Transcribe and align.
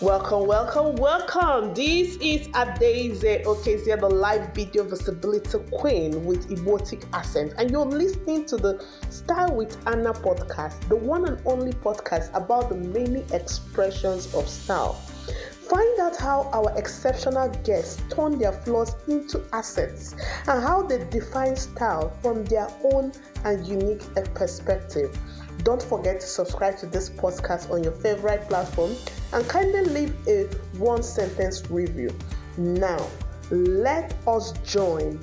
Welcome, 0.00 0.46
welcome, 0.46 0.94
welcome. 0.94 1.74
This 1.74 2.18
is 2.20 2.46
Adeze 2.54 3.42
Okezie, 3.42 3.98
the 3.98 4.08
live 4.08 4.54
video 4.54 4.84
visibility 4.84 5.58
queen 5.72 6.24
with 6.24 6.48
erotic 6.52 7.04
accent, 7.12 7.54
and 7.58 7.68
you're 7.68 7.84
listening 7.84 8.46
to 8.46 8.56
the 8.56 8.86
Style 9.10 9.56
with 9.56 9.76
Ana 9.88 10.12
podcast, 10.12 10.88
the 10.88 10.94
one 10.94 11.26
and 11.26 11.44
only 11.44 11.72
podcast 11.72 12.32
about 12.32 12.68
the 12.68 12.76
many 12.76 13.24
expressions 13.32 14.32
of 14.36 14.48
style. 14.48 14.92
Find 15.68 15.98
out 15.98 16.16
how 16.16 16.48
our 16.52 16.72
exceptional 16.78 17.48
guests 17.64 18.00
turn 18.08 18.38
their 18.38 18.52
flaws 18.52 18.94
into 19.08 19.44
assets 19.52 20.14
and 20.46 20.62
how 20.62 20.82
they 20.82 21.04
define 21.10 21.56
style 21.56 22.16
from 22.22 22.44
their 22.44 22.68
own 22.84 23.10
and 23.44 23.66
unique 23.66 24.02
perspective. 24.34 25.18
Don't 25.62 25.82
forget 25.82 26.20
to 26.20 26.26
subscribe 26.26 26.78
to 26.78 26.86
this 26.86 27.10
podcast 27.10 27.70
on 27.70 27.82
your 27.82 27.92
favorite 27.92 28.48
platform 28.48 28.94
and 29.32 29.48
kindly 29.48 29.84
leave 29.84 30.28
a 30.28 30.44
one 30.78 31.02
sentence 31.02 31.68
review. 31.70 32.16
Now, 32.56 33.06
let 33.50 34.14
us 34.26 34.52
join 34.64 35.20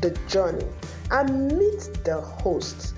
the 0.00 0.10
journey 0.28 0.66
and 1.10 1.52
meet 1.58 1.90
the 2.04 2.20
host, 2.20 2.94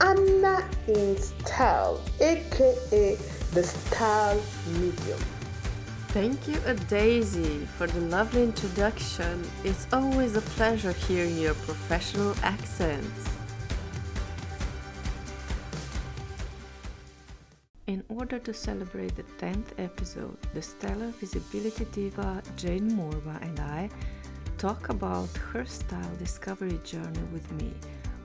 Ana 0.00 0.68
in 0.86 1.16
Style, 1.18 2.00
aka 2.20 3.18
the 3.52 3.62
Style 3.62 4.40
Medium. 4.74 5.20
Thank 6.08 6.48
you, 6.48 6.58
Daisy, 6.88 7.66
for 7.76 7.86
the 7.86 8.00
lovely 8.00 8.42
introduction. 8.42 9.44
It's 9.64 9.86
always 9.92 10.36
a 10.36 10.40
pleasure 10.40 10.92
hearing 10.92 11.36
your 11.36 11.54
professional 11.54 12.34
accent. 12.42 13.04
In 17.88 18.04
order 18.10 18.38
to 18.40 18.52
celebrate 18.52 19.16
the 19.16 19.22
10th 19.38 19.72
episode, 19.78 20.36
the 20.52 20.60
stellar 20.60 21.08
visibility 21.18 21.86
diva 21.86 22.42
Jane 22.54 22.90
Morba 22.90 23.40
and 23.40 23.58
I 23.60 23.88
talk 24.58 24.90
about 24.90 25.34
her 25.38 25.64
style 25.64 26.14
discovery 26.18 26.78
journey 26.84 27.24
with 27.32 27.50
me, 27.52 27.72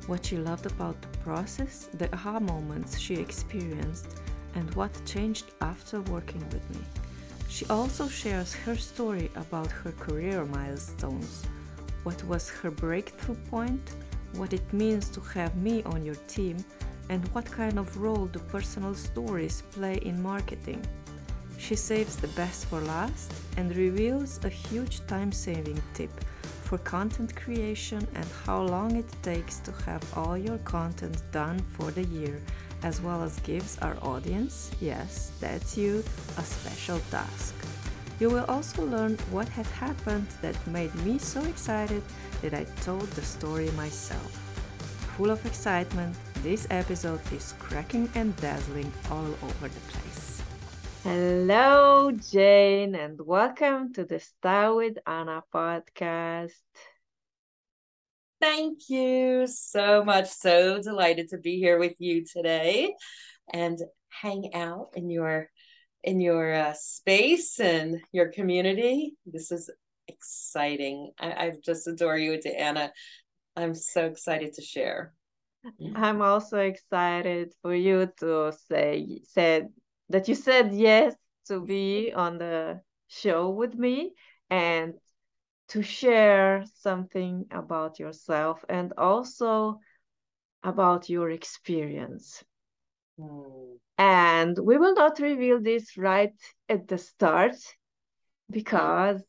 what 0.08 0.25
she 0.25 0.36
loved 0.36 0.66
about 0.66 1.02
the 1.02 1.17
process, 1.20 1.88
the 1.94 2.14
aha 2.14 2.42
moments 2.42 3.00
she 3.00 3.14
experienced, 3.14 4.20
and 4.55 4.75
what 4.75 4.92
changed 5.05 5.45
after 5.61 6.02
working 6.02 6.44
with 6.50 6.70
me. 6.72 6.83
She 7.48 7.66
also 7.67 8.09
shares 8.09 8.53
her 8.66 8.75
story 8.75 9.31
about 9.38 9.72
her 9.72 9.94
career 9.94 10.44
milestones, 10.44 11.45
what 12.03 12.22
was 12.25 12.50
her 12.50 12.70
breakthrough 12.70 13.38
point, 13.50 13.95
what 14.33 14.52
it 14.52 14.73
means 14.73 15.08
to 15.11 15.22
have 15.22 15.55
me 15.55 15.83
on 15.83 16.03
your 16.03 16.20
team, 16.27 16.58
and 17.09 17.27
what 17.29 17.45
kind 17.45 17.77
of 17.77 17.97
role 17.97 18.25
do 18.25 18.39
personal 18.39 18.95
stories 18.95 19.63
play 19.71 19.95
in 20.03 20.21
marketing. 20.21 20.81
She 21.57 21.75
saves 21.75 22.15
the 22.15 22.27
best 22.29 22.65
for 22.65 22.81
last 22.81 23.31
and 23.57 23.75
reveals 23.75 24.39
a 24.43 24.49
huge 24.49 25.05
time 25.07 25.31
saving 25.31 25.81
tip 25.93 26.11
for 26.63 26.77
content 26.79 27.35
creation 27.35 28.07
and 28.15 28.25
how 28.45 28.61
long 28.61 28.95
it 28.95 29.05
takes 29.21 29.59
to 29.59 29.71
have 29.85 30.03
all 30.17 30.37
your 30.37 30.57
content 30.59 31.21
done 31.31 31.59
for 31.59 31.91
the 31.91 32.05
year, 32.05 32.41
as 32.83 32.99
well 32.99 33.21
as 33.21 33.39
gives 33.41 33.77
our 33.79 33.95
audience, 34.01 34.71
yes, 34.81 35.31
that's 35.39 35.77
you, 35.77 36.03
a 36.37 36.41
special 36.41 36.99
task. 37.11 37.53
You 38.19 38.29
will 38.29 38.45
also 38.45 38.85
learn 38.85 39.17
what 39.31 39.47
had 39.49 39.65
happened 39.67 40.27
that 40.41 40.55
made 40.67 40.93
me 41.05 41.17
so 41.17 41.43
excited 41.43 42.01
that 42.41 42.53
I 42.53 42.63
told 42.81 43.07
the 43.11 43.21
story 43.21 43.69
myself. 43.71 44.31
Full 45.17 45.29
of 45.29 45.45
excitement, 45.45 46.15
this 46.44 46.67
episode 46.69 47.22
is 47.31 47.53
cracking 47.58 48.09
and 48.16 48.36
dazzling 48.36 48.91
all 49.09 49.25
over 49.25 49.69
the 49.69 49.80
place. 49.88 50.41
Hello, 51.02 52.11
Jane, 52.11 52.95
and 52.95 53.17
welcome 53.22 53.94
to 53.94 54.03
the 54.03 54.19
Style 54.19 54.75
with 54.75 54.97
Ana 55.08 55.44
podcast. 55.53 56.52
Thank 58.42 58.89
you 58.89 59.48
so 59.48 60.04
much. 60.04 60.27
So 60.27 60.81
delighted 60.81 61.30
to 61.30 61.37
be 61.37 61.59
here 61.59 61.80
with 61.80 61.95
you 61.99 62.26
today 62.26 62.93
and 63.54 63.80
hang 64.10 64.54
out 64.54 64.89
in 64.95 65.10
your 65.10 65.49
in 66.04 66.20
your 66.20 66.54
uh, 66.54 66.73
space 66.73 67.58
and 67.61 68.02
your 68.11 68.27
community. 68.33 69.15
This 69.25 69.49
is 69.49 69.71
exciting. 70.10 71.14
I, 71.17 71.31
I 71.31 71.52
just 71.64 71.87
adore 71.87 72.17
you, 72.17 72.42
to 72.42 72.49
Ana. 72.49 72.92
I'm 73.55 73.75
so 73.75 74.08
excited 74.08 74.55
to 74.55 74.61
share. 74.61 75.14
I'm 75.95 76.21
also 76.21 76.57
excited 76.59 77.53
for 77.61 77.73
you 77.73 78.11
to 78.19 78.51
say 78.67 79.21
said 79.23 79.69
that 80.09 80.27
you 80.27 80.35
said 80.35 80.73
yes 80.73 81.15
to 81.47 81.61
be 81.61 82.11
on 82.13 82.37
the 82.37 82.81
show 83.07 83.49
with 83.49 83.75
me 83.75 84.13
and 84.49 84.93
to 85.69 85.81
share 85.81 86.65
something 86.75 87.45
about 87.51 87.99
yourself 87.99 88.63
and 88.69 88.93
also 88.97 89.79
about 90.63 91.09
your 91.09 91.29
experience. 91.29 92.43
Mm. 93.19 93.77
And 93.97 94.57
we 94.57 94.77
will 94.77 94.93
not 94.93 95.19
reveal 95.19 95.61
this 95.61 95.97
right 95.97 96.33
at 96.67 96.87
the 96.87 96.97
start 96.97 97.55
because 98.49 99.21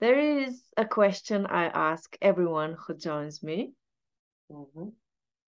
there 0.00 0.18
is 0.18 0.62
a 0.76 0.84
question 0.84 1.46
I 1.46 1.66
ask 1.66 2.16
everyone 2.20 2.76
who 2.78 2.94
joins 2.94 3.42
me. 3.42 3.72
Mm-hmm. 4.50 4.88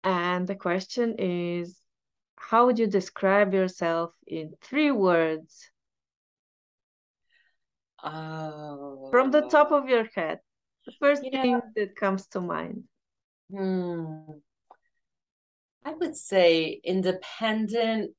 And 0.05 0.47
the 0.47 0.57
question 0.57 1.17
is 1.19 1.81
How 2.37 2.67
would 2.67 2.79
you 2.79 2.87
describe 2.87 3.55
yourself 3.55 4.13
in 4.27 4.55
three 4.63 4.91
words? 4.91 5.71
Oh. 8.03 9.09
From 9.11 9.31
the 9.31 9.43
top 9.43 9.71
of 9.71 9.89
your 9.89 10.09
head, 10.15 10.41
the 10.87 10.93
first 10.99 11.23
thing 11.23 11.61
that 11.77 11.95
comes 11.95 12.27
to 12.29 12.41
mind. 12.41 12.85
Hmm. 13.51 14.25
I 15.85 15.93
would 15.95 16.17
say 16.17 16.81
independent, 16.83 18.13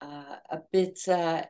uh, 0.00 0.36
a 0.50 0.58
bit 0.72 1.00
uh, 1.08 1.44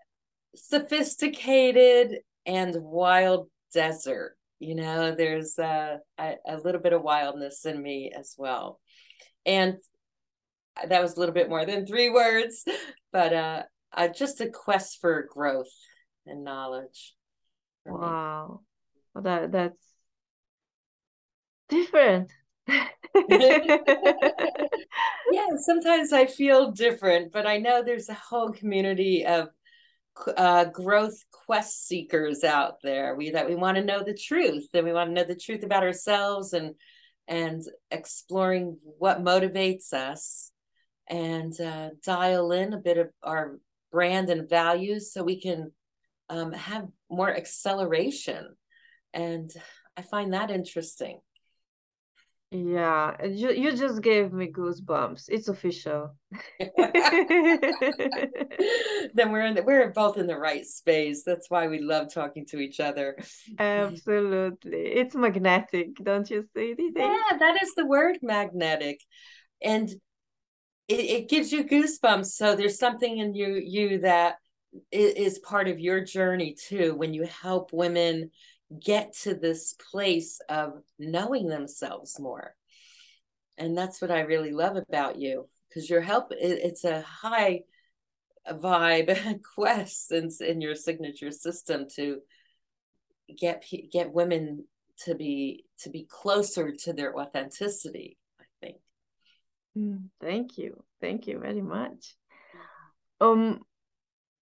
sophisticated, 0.54 2.20
and 2.46 2.74
wild 2.76 3.50
desert. 3.72 4.36
You 4.58 4.76
know, 4.76 5.14
there's 5.14 5.58
uh, 5.58 5.98
a, 6.18 6.36
a 6.46 6.56
little 6.58 6.80
bit 6.80 6.94
of 6.94 7.02
wildness 7.02 7.66
in 7.66 7.82
me 7.82 8.12
as 8.16 8.34
well 8.38 8.80
and 9.46 9.76
that 10.88 11.00
was 11.00 11.16
a 11.16 11.20
little 11.20 11.34
bit 11.34 11.48
more 11.48 11.64
than 11.64 11.86
three 11.86 12.10
words 12.10 12.64
but 13.12 13.32
uh, 13.32 13.62
uh 13.94 14.08
just 14.08 14.40
a 14.40 14.48
quest 14.48 15.00
for 15.00 15.28
growth 15.32 15.70
and 16.26 16.44
knowledge 16.44 17.14
wow. 17.86 18.60
Well, 19.14 19.24
that 19.24 19.52
that's 19.52 19.78
different. 21.68 22.30
Yeah 25.32 25.48
sometimes 25.56 26.12
i 26.12 26.26
feel 26.26 26.70
different 26.70 27.32
but 27.32 27.46
i 27.46 27.56
know 27.58 27.82
there's 27.82 28.08
a 28.08 28.14
whole 28.14 28.52
community 28.52 29.24
of 29.26 29.48
uh, 30.36 30.64
growth 30.64 31.24
quest 31.30 31.86
seekers 31.86 32.44
out 32.44 32.76
there. 32.82 33.14
We 33.14 33.30
that 33.30 33.48
we 33.48 33.54
want 33.54 33.76
to 33.76 33.84
know 33.84 34.02
the 34.02 34.14
truth 34.14 34.68
and 34.74 34.84
we 34.84 34.92
want 34.92 35.10
to 35.10 35.14
know 35.14 35.24
the 35.24 35.36
truth 35.36 35.62
about 35.62 35.82
ourselves 35.82 36.52
and 36.52 36.74
and 37.28 37.62
exploring 37.90 38.78
what 38.98 39.24
motivates 39.24 39.92
us 39.92 40.50
and 41.08 41.58
uh, 41.60 41.90
dial 42.04 42.52
in 42.52 42.72
a 42.72 42.78
bit 42.78 42.98
of 42.98 43.08
our 43.22 43.58
brand 43.92 44.28
and 44.28 44.48
values 44.48 45.12
so 45.12 45.22
we 45.22 45.40
can 45.40 45.72
um, 46.28 46.52
have 46.52 46.86
more 47.10 47.34
acceleration. 47.34 48.56
And 49.14 49.50
I 49.96 50.02
find 50.02 50.34
that 50.34 50.50
interesting. 50.50 51.20
Yeah, 52.52 53.24
you, 53.24 53.50
you 53.50 53.76
just 53.76 54.02
gave 54.02 54.32
me 54.32 54.52
goosebumps. 54.52 55.24
It's 55.28 55.48
official. 55.48 56.14
then 59.14 59.32
we're 59.32 59.46
in 59.46 59.56
the, 59.56 59.64
we're 59.64 59.90
both 59.90 60.16
in 60.16 60.28
the 60.28 60.38
right 60.38 60.64
space. 60.64 61.24
That's 61.24 61.50
why 61.50 61.66
we 61.66 61.80
love 61.80 62.12
talking 62.14 62.46
to 62.46 62.60
each 62.60 62.78
other. 62.78 63.18
Absolutely. 63.58 64.78
It's 64.78 65.16
magnetic, 65.16 65.96
don't 66.00 66.30
you 66.30 66.44
see? 66.54 66.76
Yeah, 66.78 67.36
that 67.38 67.60
is 67.60 67.74
the 67.74 67.86
word 67.86 68.18
magnetic. 68.22 69.00
And 69.60 69.90
it, 70.88 71.00
it 71.00 71.28
gives 71.28 71.52
you 71.52 71.64
goosebumps. 71.64 72.26
So 72.26 72.54
there's 72.54 72.78
something 72.78 73.18
in 73.18 73.34
you 73.34 73.54
you 73.56 74.00
that 74.00 74.36
is 74.92 75.38
part 75.40 75.68
of 75.68 75.80
your 75.80 76.04
journey 76.04 76.54
too 76.54 76.94
when 76.94 77.14
you 77.14 77.24
help 77.24 77.72
women 77.72 78.30
get 78.82 79.14
to 79.22 79.34
this 79.34 79.74
place 79.90 80.40
of 80.48 80.82
knowing 80.98 81.48
themselves 81.48 82.18
more. 82.18 82.54
And 83.58 83.76
that's 83.76 84.02
what 84.02 84.10
I 84.10 84.20
really 84.20 84.52
love 84.52 84.76
about 84.76 85.18
you 85.18 85.48
because 85.68 85.88
your 85.88 86.00
help 86.00 86.32
it's 86.32 86.84
a 86.84 87.00
high 87.02 87.60
vibe 88.48 89.40
quest 89.54 90.12
in, 90.12 90.30
in 90.40 90.60
your 90.60 90.74
signature 90.74 91.30
system 91.30 91.86
to 91.96 92.20
get 93.36 93.64
get 93.92 94.12
women 94.12 94.64
to 95.04 95.14
be 95.14 95.64
to 95.80 95.90
be 95.90 96.06
closer 96.08 96.72
to 96.72 96.92
their 96.92 97.18
authenticity 97.18 98.16
i 98.40 98.44
think. 98.60 98.76
Mm, 99.76 100.08
thank 100.20 100.58
you. 100.58 100.82
Thank 101.00 101.26
you 101.26 101.38
very 101.38 101.60
much. 101.60 102.14
Um 103.20 103.60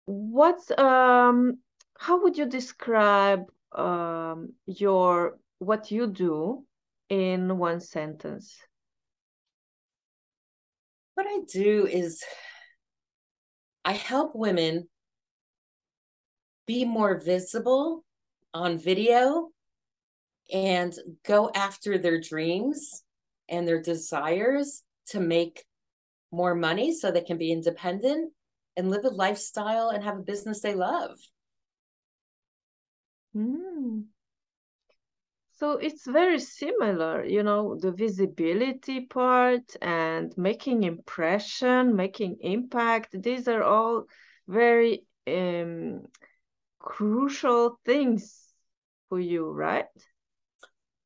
what's 0.06 0.70
um 0.78 1.60
how 1.98 2.22
would 2.24 2.38
you 2.38 2.46
describe 2.46 3.46
um, 3.76 4.54
your 4.66 5.38
what 5.60 5.92
you 5.92 6.08
do 6.08 6.66
in 7.10 7.58
one 7.58 7.80
sentence? 7.80 8.58
What 11.16 11.28
I 11.28 11.42
do 11.52 11.86
is 11.86 12.24
I 13.86 13.94
help 13.94 14.32
women 14.36 14.88
be 16.66 16.86
more 16.86 17.20
visible 17.20 18.04
on 18.54 18.78
video 18.78 19.50
and 20.52 20.94
go 21.26 21.52
after 21.54 21.98
their 21.98 22.20
dreams 22.20 23.04
and 23.50 23.68
their 23.68 23.82
desires 23.82 24.84
to 25.08 25.20
make 25.20 25.64
more 26.32 26.56
money 26.56 26.94
so 26.94 27.12
they 27.12 27.22
can 27.22 27.38
be 27.38 27.52
independent 27.52 28.32
and 28.76 28.90
live 28.90 29.06
a 29.06 29.10
lifestyle 29.10 29.90
and 29.90 30.04
have 30.04 30.18
a 30.18 30.24
business 30.24 30.62
they 30.62 30.74
love. 30.74 31.18
Mm. 33.36 34.06
So 35.56 35.78
it's 35.78 36.06
very 36.06 36.40
similar, 36.40 37.24
you 37.24 37.44
know, 37.44 37.78
the 37.80 37.92
visibility 37.92 39.06
part 39.06 39.76
and 39.82 40.34
making 40.38 40.84
impression, 40.84 41.96
making 41.96 42.38
impact. 42.42 43.22
These 43.22 43.48
are 43.48 43.64
all 43.64 44.06
very 44.48 45.06
um, 45.28 46.02
crucial 46.80 47.80
things 47.86 48.50
for 49.10 49.20
you, 49.20 49.50
right? 49.50 49.86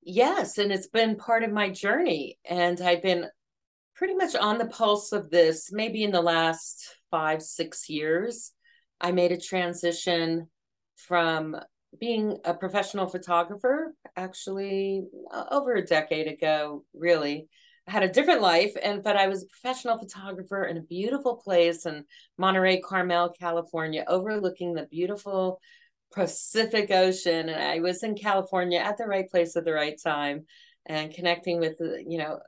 Yes, 0.01 0.57
and 0.57 0.71
it's 0.71 0.87
been 0.87 1.17
part 1.17 1.43
of 1.43 1.51
my 1.51 1.69
journey. 1.69 2.39
And 2.49 2.79
I've 2.81 3.03
been 3.03 3.27
pretty 3.95 4.15
much 4.15 4.33
on 4.35 4.57
the 4.57 4.67
pulse 4.67 5.11
of 5.11 5.29
this 5.29 5.71
maybe 5.71 6.03
in 6.03 6.11
the 6.11 6.21
last 6.21 6.95
five, 7.11 7.43
six 7.43 7.89
years. 7.89 8.53
I 9.01 9.11
made 9.11 9.33
a 9.33 9.39
transition 9.39 10.47
from 10.95 11.57
being 11.99 12.37
a 12.45 12.53
professional 12.53 13.07
photographer 13.07 13.93
actually 14.15 15.03
uh, 15.31 15.45
over 15.51 15.75
a 15.75 15.85
decade 15.85 16.27
ago, 16.27 16.83
really. 16.93 17.47
I 17.87 17.91
had 17.91 18.03
a 18.03 18.11
different 18.11 18.41
life 18.41 18.75
and 18.83 19.01
but 19.01 19.15
I 19.15 19.27
was 19.27 19.43
a 19.43 19.47
professional 19.47 19.97
photographer 19.97 20.65
in 20.65 20.77
a 20.77 20.81
beautiful 20.81 21.37
place 21.37 21.85
in 21.85 22.03
Monterey 22.37 22.81
Carmel, 22.81 23.33
California, 23.39 24.03
overlooking 24.07 24.73
the 24.73 24.87
beautiful 24.87 25.61
Pacific 26.13 26.91
Ocean 26.91 27.49
and 27.49 27.61
I 27.61 27.79
was 27.79 28.03
in 28.03 28.15
California 28.15 28.79
at 28.79 28.97
the 28.97 29.05
right 29.05 29.29
place 29.29 29.55
at 29.55 29.65
the 29.65 29.73
right 29.73 29.97
time 30.01 30.45
and 30.85 31.13
connecting 31.13 31.59
with 31.59 31.77
the, 31.77 32.03
you 32.07 32.17
know 32.17 32.39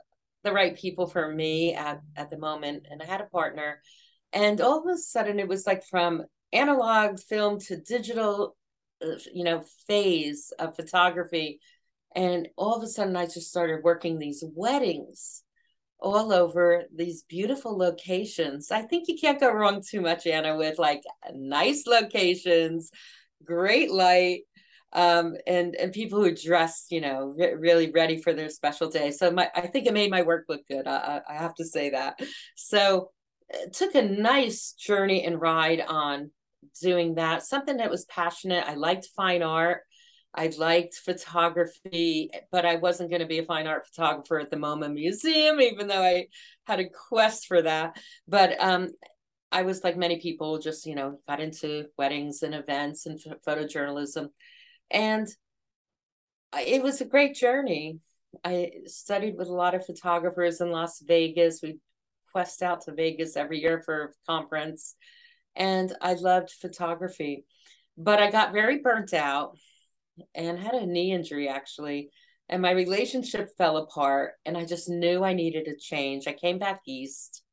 the 0.44 0.54
right 0.54 0.78
people 0.78 1.08
for 1.08 1.34
me 1.34 1.74
at 1.74 2.02
at 2.16 2.30
the 2.30 2.38
moment 2.38 2.88
and 2.90 3.02
I 3.02 3.06
had 3.06 3.22
a 3.22 3.26
partner 3.26 3.82
and 4.32 4.62
all 4.62 4.80
of 4.80 4.94
a 4.94 4.98
sudden 4.98 5.40
it 5.40 5.48
was 5.48 5.68
like 5.68 5.84
from 5.86 6.24
analog 6.54 7.20
film 7.20 7.60
to 7.60 7.78
digital 7.78 8.56
uh, 8.56 8.59
you 9.34 9.44
know 9.44 9.64
phase 9.88 10.54
of 10.60 10.76
photography. 10.76 11.60
And 12.16 12.48
all 12.58 12.76
of 12.76 12.82
a 12.82 12.88
sudden 12.88 13.16
i 13.16 13.26
just 13.26 13.50
started 13.50 13.84
working 13.84 14.18
these 14.18 14.44
weddings 14.56 15.44
all 16.00 16.34
over 16.34 16.86
these 16.96 17.24
beautiful 17.24 17.78
locations. 17.78 18.72
I 18.72 18.82
think 18.82 19.08
you 19.08 19.18
can't 19.20 19.40
go 19.40 19.52
wrong 19.52 19.84
too 19.88 20.02
much 20.02 20.26
Ana 20.26 20.56
with 20.56 20.80
like 20.80 21.04
nice 21.34 21.86
locations 21.86 22.92
great 23.44 23.92
light 23.92 24.42
um, 24.94 25.36
and 25.46 25.76
and 25.76 25.94
people 25.94 26.22
who 26.22 26.36
dress 26.36 26.88
you 26.90 27.02
know 27.02 27.34
re- 27.38 27.54
really 27.54 27.92
ready 27.92 28.22
for 28.22 28.34
their 28.34 28.50
special 28.50 28.90
day. 28.90 29.12
So 29.12 29.32
my 29.32 29.50
i 29.56 29.62
think 29.68 29.86
it 29.86 29.94
made 29.94 30.12
my 30.12 30.24
work 30.24 30.46
look 30.50 30.68
good 30.68 30.88
i, 30.88 31.22
I 31.28 31.34
have 31.36 31.54
to 31.56 31.66
say 31.66 31.92
that. 31.92 32.20
So 32.56 33.12
it 33.50 33.74
took 33.74 33.96
a 33.96 34.02
nice 34.02 34.74
journey 34.74 35.24
and 35.24 35.42
ride 35.42 35.82
on 35.88 36.32
doing 36.82 37.16
that, 37.16 37.44
something 37.44 37.78
that 37.78 37.90
was 37.90 38.06
passionate. 38.06 38.66
I 38.68 38.76
liked 38.76 39.08
fine 39.16 39.44
art. 39.44 39.82
I 40.34 40.52
liked 40.58 40.96
photography, 40.96 42.30
but 42.52 42.66
I 42.66 42.76
wasn't 42.76 43.10
going 43.10 43.22
to 43.22 43.28
be 43.28 43.40
a 43.40 43.46
fine 43.46 43.66
art 43.66 43.88
photographer 43.88 44.40
at 44.40 44.52
the 44.52 44.58
MoMA 44.58 44.94
Museum, 44.94 45.60
even 45.60 45.88
though 45.88 46.04
I 46.04 46.28
had 46.68 46.80
a 46.80 46.90
quest 46.90 47.48
for 47.48 47.62
that. 47.64 47.98
But 48.28 48.62
um, 48.62 48.90
I 49.52 49.64
was 49.64 49.84
like 49.84 49.98
many 49.98 50.20
people, 50.20 50.60
just 50.60 50.86
you 50.86 50.94
know, 50.94 51.20
got 51.28 51.40
into 51.40 51.86
weddings 51.98 52.44
and 52.44 52.54
events 52.54 53.08
and 53.08 53.20
photojournalism, 53.48 54.30
and 54.92 55.28
it 56.54 56.84
was 56.84 57.02
a 57.02 57.06
great 57.06 57.36
journey. 57.36 58.00
I 58.44 58.72
studied 58.86 59.36
with 59.36 59.48
a 59.48 59.54
lot 59.54 59.74
of 59.74 59.86
photographers 59.86 60.62
in 60.62 60.70
Las 60.70 61.02
Vegas. 61.06 61.62
We 61.64 61.80
quest 62.32 62.62
out 62.62 62.82
to 62.82 62.94
Vegas 62.94 63.36
every 63.36 63.60
year 63.60 63.82
for 63.82 64.04
a 64.04 64.32
conference 64.32 64.96
and 65.60 65.94
I 66.02 66.14
loved 66.14 66.52
photography. 66.52 67.46
But 67.98 68.20
I 68.20 68.32
got 68.32 68.54
very 68.54 68.80
burnt 68.80 69.14
out 69.14 69.58
and 70.34 70.58
had 70.58 70.74
a 70.74 70.86
knee 70.86 71.12
injury 71.12 71.50
actually. 71.50 72.10
And 72.48 72.64
my 72.64 72.72
relationship 72.72 73.50
fell 73.60 73.78
apart, 73.78 74.34
and 74.44 74.58
I 74.58 74.66
just 74.66 74.90
knew 74.90 75.24
I 75.24 75.34
needed 75.34 75.68
a 75.68 75.78
change. 75.78 76.28
I 76.28 76.34
came 76.34 76.58
back 76.58 76.82
east. 76.88 77.44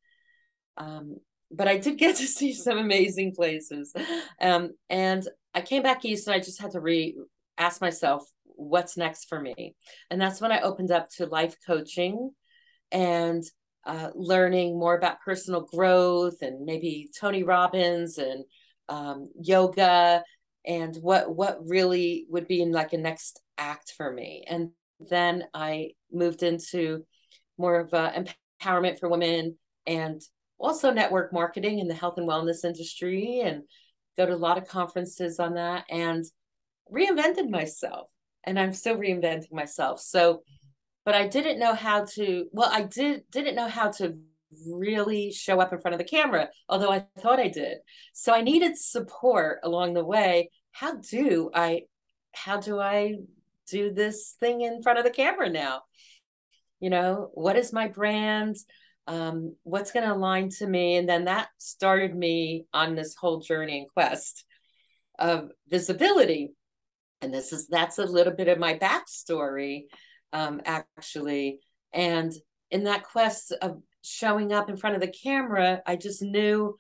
Um, 0.79 1.17
but 1.50 1.69
I 1.69 1.76
did 1.76 1.99
get 1.99 2.17
to 2.17 2.26
see 2.26 2.55
some 2.55 2.79
amazing 2.79 3.35
places. 3.35 3.93
Um, 4.41 4.70
and 4.88 5.29
I 5.55 5.61
came 5.61 5.82
back 5.82 6.05
east 6.05 6.26
and 6.26 6.35
I 6.35 6.38
just 6.38 6.61
had 6.61 6.70
to 6.73 6.81
re 6.81 7.14
ask 7.58 7.81
myself, 7.81 8.25
what's 8.44 8.97
next 8.97 9.26
for 9.29 9.41
me? 9.41 9.75
And 10.11 10.20
that's 10.20 10.41
when 10.41 10.53
I 10.53 10.61
opened 10.61 10.91
up 10.91 11.11
to 11.17 11.26
life 11.26 11.56
coaching 11.67 12.31
and 12.91 13.44
uh, 13.86 14.10
learning 14.14 14.78
more 14.78 14.96
about 14.96 15.20
personal 15.22 15.62
growth 15.62 16.42
and 16.42 16.64
maybe 16.64 17.08
Tony 17.18 17.42
Robbins 17.42 18.18
and 18.18 18.44
um, 18.88 19.30
yoga 19.40 20.22
and 20.66 20.96
what 20.96 21.34
what 21.34 21.58
really 21.66 22.26
would 22.28 22.48
be 22.48 22.60
in 22.60 22.72
like 22.72 22.92
a 22.92 22.98
next 22.98 23.40
act 23.56 23.92
for 23.96 24.12
me. 24.12 24.44
And 24.48 24.70
then 24.98 25.44
I 25.54 25.90
moved 26.12 26.42
into 26.42 27.04
more 27.58 27.80
of 27.80 27.90
empowerment 27.90 28.98
for 28.98 29.08
women 29.08 29.56
and 29.86 30.20
also 30.58 30.90
network 30.90 31.32
marketing 31.32 31.78
in 31.78 31.88
the 31.88 31.94
health 31.94 32.18
and 32.18 32.28
wellness 32.28 32.64
industry 32.64 33.40
and 33.40 33.62
go 34.16 34.26
to 34.26 34.34
a 34.34 34.36
lot 34.36 34.58
of 34.58 34.68
conferences 34.68 35.38
on 35.38 35.54
that 35.54 35.84
and 35.90 36.24
reinvented 36.92 37.50
myself 37.50 38.08
and 38.44 38.58
i'm 38.58 38.72
still 38.72 38.96
reinventing 38.96 39.52
myself 39.52 40.00
so 40.00 40.42
but 41.06 41.14
I 41.14 41.29
didn't 41.29 41.61
know 41.61 41.75
how 41.75 42.05
to 42.17 42.47
well 42.53 42.69
I 42.70 42.82
did 42.82 43.23
didn't 43.31 43.55
know 43.55 43.69
how 43.69 43.91
to 43.93 44.19
really 44.69 45.32
show 45.32 45.61
up 45.61 45.73
in 45.73 45.81
front 45.81 45.94
of 45.94 45.99
the 45.99 46.05
camera 46.05 46.49
although 46.69 46.91
I 46.91 47.06
thought 47.20 47.41
I 47.41 47.49
did. 47.49 47.79
So 48.12 48.35
I 48.35 48.43
needed 48.43 48.76
support 48.76 49.60
along 49.63 49.94
the 49.94 50.05
way. 50.05 50.51
How 50.72 50.96
do 50.96 51.51
I 51.55 51.82
how 52.34 52.60
do 52.60 52.79
I 52.79 53.15
do 53.70 53.93
this 53.93 54.36
thing 54.39 54.60
in 54.60 54.82
front 54.82 54.98
of 54.98 55.05
the 55.05 55.10
camera 55.10 55.48
now? 55.48 55.82
You 56.81 56.91
know 56.91 57.31
what 57.32 57.56
is 57.56 57.72
my 57.72 57.89
brand? 57.89 58.56
Um, 59.08 59.55
what's 59.63 59.93
going 59.93 60.05
to 60.05 60.13
align 60.13 60.48
to 60.58 60.67
me? 60.67 60.96
And 60.96 61.08
then 61.08 61.27
that 61.27 61.48
started 61.58 62.15
me 62.15 62.67
on 62.75 62.96
this 62.96 63.15
whole 63.15 63.39
journey 63.39 63.79
and 63.79 63.89
quest 63.89 64.44
of 65.17 65.51
visibility. 65.69 66.55
And 67.22 67.32
this 67.32 67.53
is 67.53 67.69
that's 67.69 67.98
a 67.98 68.05
little 68.05 68.34
bit 68.34 68.48
of 68.48 68.58
my 68.58 68.77
backstory 68.77 69.84
um, 70.32 70.60
actually. 70.64 71.60
And 71.92 72.32
in 72.70 72.84
that 72.84 73.04
quest 73.04 73.52
of 73.62 73.80
showing 74.02 74.52
up 74.52 74.68
in 74.68 74.76
front 74.76 74.96
of 74.96 75.00
the 75.00 75.08
camera, 75.08 75.82
I 75.86 75.96
just 75.96 76.22
knew 76.22 76.76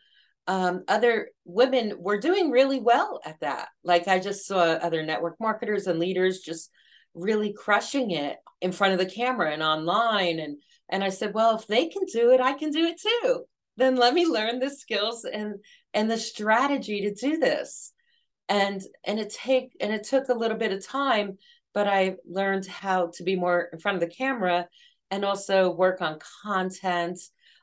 um, 0.46 0.84
other 0.86 1.30
women 1.44 1.94
were 1.98 2.20
doing 2.20 2.50
really 2.50 2.80
well 2.80 3.20
at 3.24 3.40
that. 3.40 3.68
Like 3.82 4.06
I 4.08 4.18
just 4.18 4.46
saw 4.46 4.62
other 4.62 5.02
network 5.04 5.36
marketers 5.40 5.86
and 5.86 5.98
leaders 5.98 6.40
just 6.40 6.70
really 7.14 7.52
crushing 7.52 8.12
it 8.12 8.36
in 8.60 8.72
front 8.72 8.92
of 8.92 8.98
the 8.98 9.12
camera 9.12 9.52
and 9.52 9.62
online. 9.62 10.38
And 10.38 10.58
and 10.88 11.02
I 11.02 11.08
said, 11.08 11.34
well, 11.34 11.56
if 11.56 11.66
they 11.66 11.86
can 11.86 12.04
do 12.12 12.30
it, 12.30 12.40
I 12.40 12.52
can 12.52 12.70
do 12.70 12.84
it 12.84 13.00
too. 13.00 13.44
Then 13.76 13.96
let 13.96 14.14
me 14.14 14.24
learn 14.24 14.60
the 14.60 14.70
skills 14.70 15.24
and 15.24 15.56
and 15.92 16.10
the 16.10 16.18
strategy 16.18 17.02
to 17.02 17.14
do 17.14 17.38
this. 17.38 17.92
And 18.48 18.80
and 19.04 19.18
it 19.18 19.30
take 19.30 19.76
and 19.80 19.92
it 19.92 20.04
took 20.04 20.28
a 20.28 20.34
little 20.34 20.56
bit 20.56 20.72
of 20.72 20.86
time, 20.86 21.38
but 21.76 21.86
I 21.86 22.16
learned 22.26 22.64
how 22.64 23.10
to 23.16 23.22
be 23.22 23.36
more 23.36 23.68
in 23.70 23.78
front 23.78 23.96
of 23.96 24.00
the 24.00 24.14
camera 24.14 24.66
and 25.10 25.26
also 25.26 25.70
work 25.70 26.00
on 26.00 26.18
content. 26.42 27.20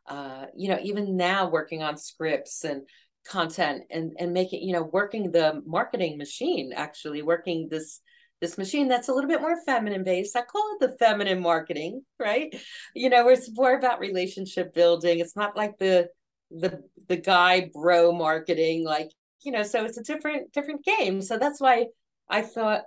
Uh, 0.07 0.45
you 0.55 0.69
know, 0.69 0.77
even 0.83 1.17
now 1.17 1.49
working 1.49 1.81
on 1.81 1.97
scripts 1.97 2.63
and 2.63 2.83
content 3.25 3.85
and 3.89 4.11
and 4.19 4.31
making 4.31 4.61
you 4.61 4.71
know 4.71 4.83
working 4.83 5.31
the 5.31 5.61
marketing 5.65 6.17
machine 6.17 6.73
actually 6.75 7.21
working 7.21 7.69
this 7.71 8.01
this 8.41 8.57
machine 8.57 8.89
that's 8.89 9.07
a 9.07 9.13
little 9.13 9.29
bit 9.29 9.41
more 9.41 9.57
feminine 9.65 10.03
based. 10.03 10.37
I 10.37 10.43
call 10.43 10.75
it 10.75 10.81
the 10.81 10.95
feminine 10.99 11.41
marketing, 11.41 12.03
right? 12.19 12.53
You 12.93 13.09
know, 13.09 13.29
it's 13.29 13.49
more 13.51 13.75
about 13.75 13.99
relationship 13.99 14.75
building. 14.75 15.17
It's 15.19 15.35
not 15.35 15.57
like 15.57 15.79
the 15.79 16.09
the 16.51 16.83
the 17.07 17.17
guy 17.17 17.71
bro 17.73 18.11
marketing, 18.11 18.85
like 18.85 19.09
you 19.41 19.51
know. 19.51 19.63
So 19.63 19.85
it's 19.85 19.97
a 19.97 20.03
different 20.03 20.53
different 20.53 20.85
game. 20.85 21.19
So 21.23 21.39
that's 21.39 21.59
why 21.59 21.87
I 22.29 22.43
thought 22.43 22.83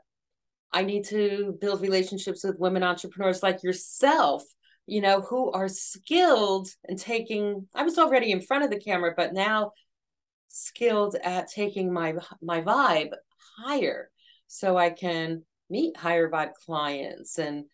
I 0.76 0.82
need 0.82 1.04
to 1.04 1.56
build 1.58 1.80
relationships 1.80 2.44
with 2.44 2.58
women 2.58 2.82
entrepreneurs 2.82 3.42
like 3.42 3.62
yourself, 3.62 4.42
you 4.86 5.00
know, 5.00 5.22
who 5.22 5.50
are 5.52 5.68
skilled 5.68 6.68
in 6.86 6.98
taking, 6.98 7.66
I 7.74 7.82
was 7.82 7.96
already 7.96 8.30
in 8.30 8.42
front 8.42 8.62
of 8.62 8.68
the 8.68 8.78
camera, 8.78 9.14
but 9.16 9.32
now 9.32 9.72
skilled 10.48 11.16
at 11.24 11.48
taking 11.48 11.90
my 11.90 12.12
my 12.42 12.60
vibe 12.60 13.12
higher 13.58 14.10
so 14.48 14.76
I 14.76 14.90
can 14.90 15.44
meet 15.70 15.96
higher 15.96 16.30
vibe 16.30 16.52
clients 16.66 17.38
and 17.38 17.64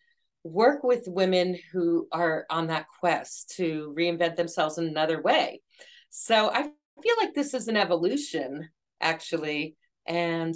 work 0.45 0.81
with 0.81 1.03
women 1.05 1.57
who 1.73 2.07
are 2.13 2.45
on 2.49 2.67
that 2.67 2.85
quest 3.01 3.53
to 3.57 3.93
reinvent 3.97 4.37
themselves 4.37 4.77
in 4.77 4.87
another 4.87 5.21
way. 5.21 5.61
So 6.09 6.49
I 6.49 6.63
feel 6.63 7.15
like 7.19 7.33
this 7.33 7.53
is 7.53 7.67
an 7.67 7.75
evolution, 7.75 8.69
actually. 9.01 9.75
And 10.07 10.55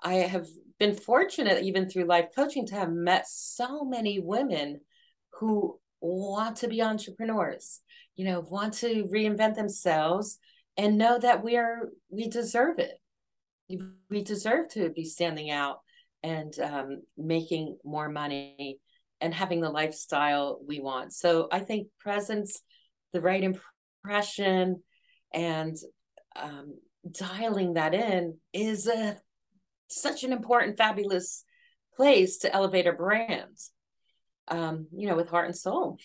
I 0.00 0.14
have 0.14 0.46
been 0.80 0.94
fortunate, 0.94 1.62
even 1.62 1.88
through 1.88 2.04
life 2.04 2.30
coaching, 2.34 2.66
to 2.66 2.74
have 2.74 2.90
met 2.90 3.28
so 3.28 3.84
many 3.84 4.18
women 4.18 4.80
who 5.34 5.78
want 6.00 6.56
to 6.56 6.68
be 6.68 6.82
entrepreneurs, 6.82 7.80
you 8.16 8.24
know, 8.24 8.40
want 8.40 8.74
to 8.74 9.04
reinvent 9.04 9.54
themselves 9.54 10.38
and 10.76 10.98
know 10.98 11.18
that 11.18 11.44
we 11.44 11.56
are, 11.56 11.90
we 12.08 12.28
deserve 12.28 12.78
it. 12.78 12.98
We 14.08 14.24
deserve 14.24 14.70
to 14.70 14.90
be 14.90 15.04
standing 15.04 15.50
out 15.50 15.80
and 16.24 16.58
um, 16.58 17.02
making 17.16 17.76
more 17.84 18.08
money 18.08 18.80
and 19.20 19.32
having 19.32 19.60
the 19.60 19.70
lifestyle 19.70 20.58
we 20.66 20.80
want. 20.80 21.12
So 21.12 21.46
I 21.52 21.60
think 21.60 21.88
presence, 22.00 22.60
the 23.12 23.20
right 23.20 23.44
impression, 23.44 24.82
and 25.32 25.76
um, 26.34 26.74
dialing 27.08 27.74
that 27.74 27.94
in 27.94 28.38
is 28.52 28.86
a 28.86 29.18
such 29.90 30.24
an 30.24 30.32
important, 30.32 30.78
fabulous 30.78 31.44
place 31.96 32.38
to 32.38 32.54
elevate 32.54 32.86
our 32.86 32.96
brands, 32.96 33.72
Um, 34.48 34.86
you 34.92 35.08
know, 35.08 35.16
with 35.16 35.28
heart 35.28 35.46
and 35.46 35.56
soul. 35.56 35.98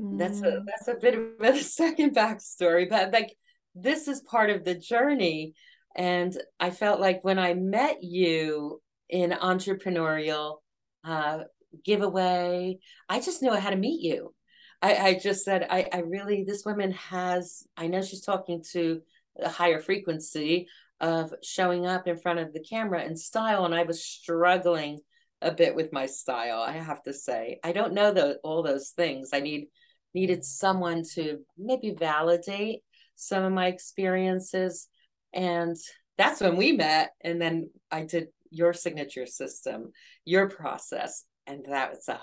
Mm. 0.00 0.18
That's 0.18 0.40
a 0.40 0.52
mm. 0.52 0.64
that's 0.66 0.88
a 0.88 0.94
bit 0.94 1.14
of 1.14 1.40
a 1.40 1.62
second 1.62 2.14
backstory, 2.14 2.88
but 2.88 3.12
like 3.12 3.34
this 3.74 4.08
is 4.08 4.20
part 4.20 4.50
of 4.50 4.64
the 4.64 4.74
journey. 4.74 5.54
And 5.96 6.36
I 6.60 6.70
felt 6.70 7.00
like 7.00 7.24
when 7.24 7.38
I 7.38 7.54
met 7.54 8.02
you 8.02 8.80
in 9.08 9.30
entrepreneurial 9.30 10.58
uh, 11.04 11.44
giveaway, 11.84 12.78
I 13.08 13.20
just 13.20 13.42
knew 13.42 13.50
I 13.50 13.58
had 13.58 13.70
to 13.70 13.76
meet 13.76 14.02
you. 14.02 14.34
I, 14.80 14.94
I 14.96 15.14
just 15.14 15.44
said, 15.44 15.66
I, 15.68 15.88
I 15.92 15.98
really, 16.00 16.44
this 16.44 16.64
woman 16.64 16.92
has, 16.92 17.64
I 17.76 17.88
know 17.88 18.02
she's 18.02 18.20
talking 18.20 18.62
to 18.72 19.00
a 19.40 19.48
higher 19.48 19.80
frequency 19.80 20.68
of 21.00 21.32
showing 21.42 21.86
up 21.86 22.06
in 22.06 22.16
front 22.16 22.40
of 22.40 22.52
the 22.52 22.60
camera 22.62 23.02
and 23.02 23.18
style. 23.18 23.64
And 23.64 23.74
I 23.74 23.84
was 23.84 24.04
struggling 24.04 24.98
a 25.40 25.52
bit 25.52 25.74
with 25.74 25.92
my 25.92 26.06
style, 26.06 26.60
I 26.60 26.72
have 26.72 27.02
to 27.04 27.12
say. 27.12 27.60
I 27.62 27.72
don't 27.72 27.94
know 27.94 28.12
the, 28.12 28.38
all 28.42 28.62
those 28.62 28.90
things. 28.90 29.30
I 29.32 29.40
need 29.40 29.68
needed 30.14 30.42
someone 30.42 31.02
to 31.14 31.38
maybe 31.56 31.90
validate 31.90 32.80
some 33.14 33.44
of 33.44 33.52
my 33.52 33.66
experiences. 33.66 34.88
And 35.32 35.76
that's 36.16 36.40
when 36.40 36.56
we 36.56 36.72
met. 36.72 37.10
And 37.20 37.40
then 37.40 37.70
I 37.90 38.04
did 38.04 38.28
your 38.50 38.72
signature 38.72 39.26
system, 39.26 39.92
your 40.24 40.48
process. 40.48 41.24
And 41.46 41.64
that 41.68 41.90
was 41.90 42.08
a 42.08 42.20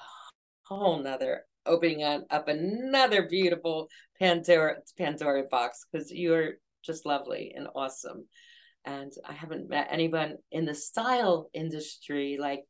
whole 0.63 1.01
nother 1.01 1.43
opening 1.65 2.03
up 2.03 2.47
another 2.47 3.27
beautiful 3.27 3.87
Pandora 4.19 4.77
Pandora 4.97 5.43
box 5.49 5.85
because 5.91 6.11
you're 6.11 6.53
just 6.83 7.05
lovely 7.05 7.53
and 7.55 7.67
awesome. 7.75 8.25
And 8.85 9.11
I 9.27 9.33
haven't 9.33 9.69
met 9.69 9.87
anyone 9.89 10.35
in 10.51 10.65
the 10.65 10.75
style 10.75 11.49
industry 11.53 12.37
like 12.39 12.63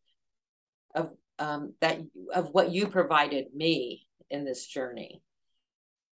of 0.94 1.12
um, 1.40 1.74
that 1.82 2.00
of 2.34 2.50
what 2.52 2.72
you 2.72 2.88
provided 2.88 3.48
me 3.54 4.08
in 4.30 4.46
this 4.46 4.66
journey. 4.66 5.22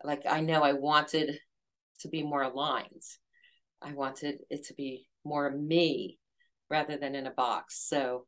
Like 0.03 0.23
I 0.29 0.41
know 0.41 0.61
I 0.61 0.73
wanted 0.73 1.39
to 2.01 2.09
be 2.09 2.23
more 2.23 2.43
aligned. 2.43 3.01
I 3.81 3.93
wanted 3.93 4.39
it 4.49 4.65
to 4.67 4.73
be 4.73 5.07
more 5.23 5.49
me 5.49 6.19
rather 6.69 6.97
than 6.97 7.15
in 7.15 7.27
a 7.27 7.31
box. 7.31 7.85
So 7.87 8.25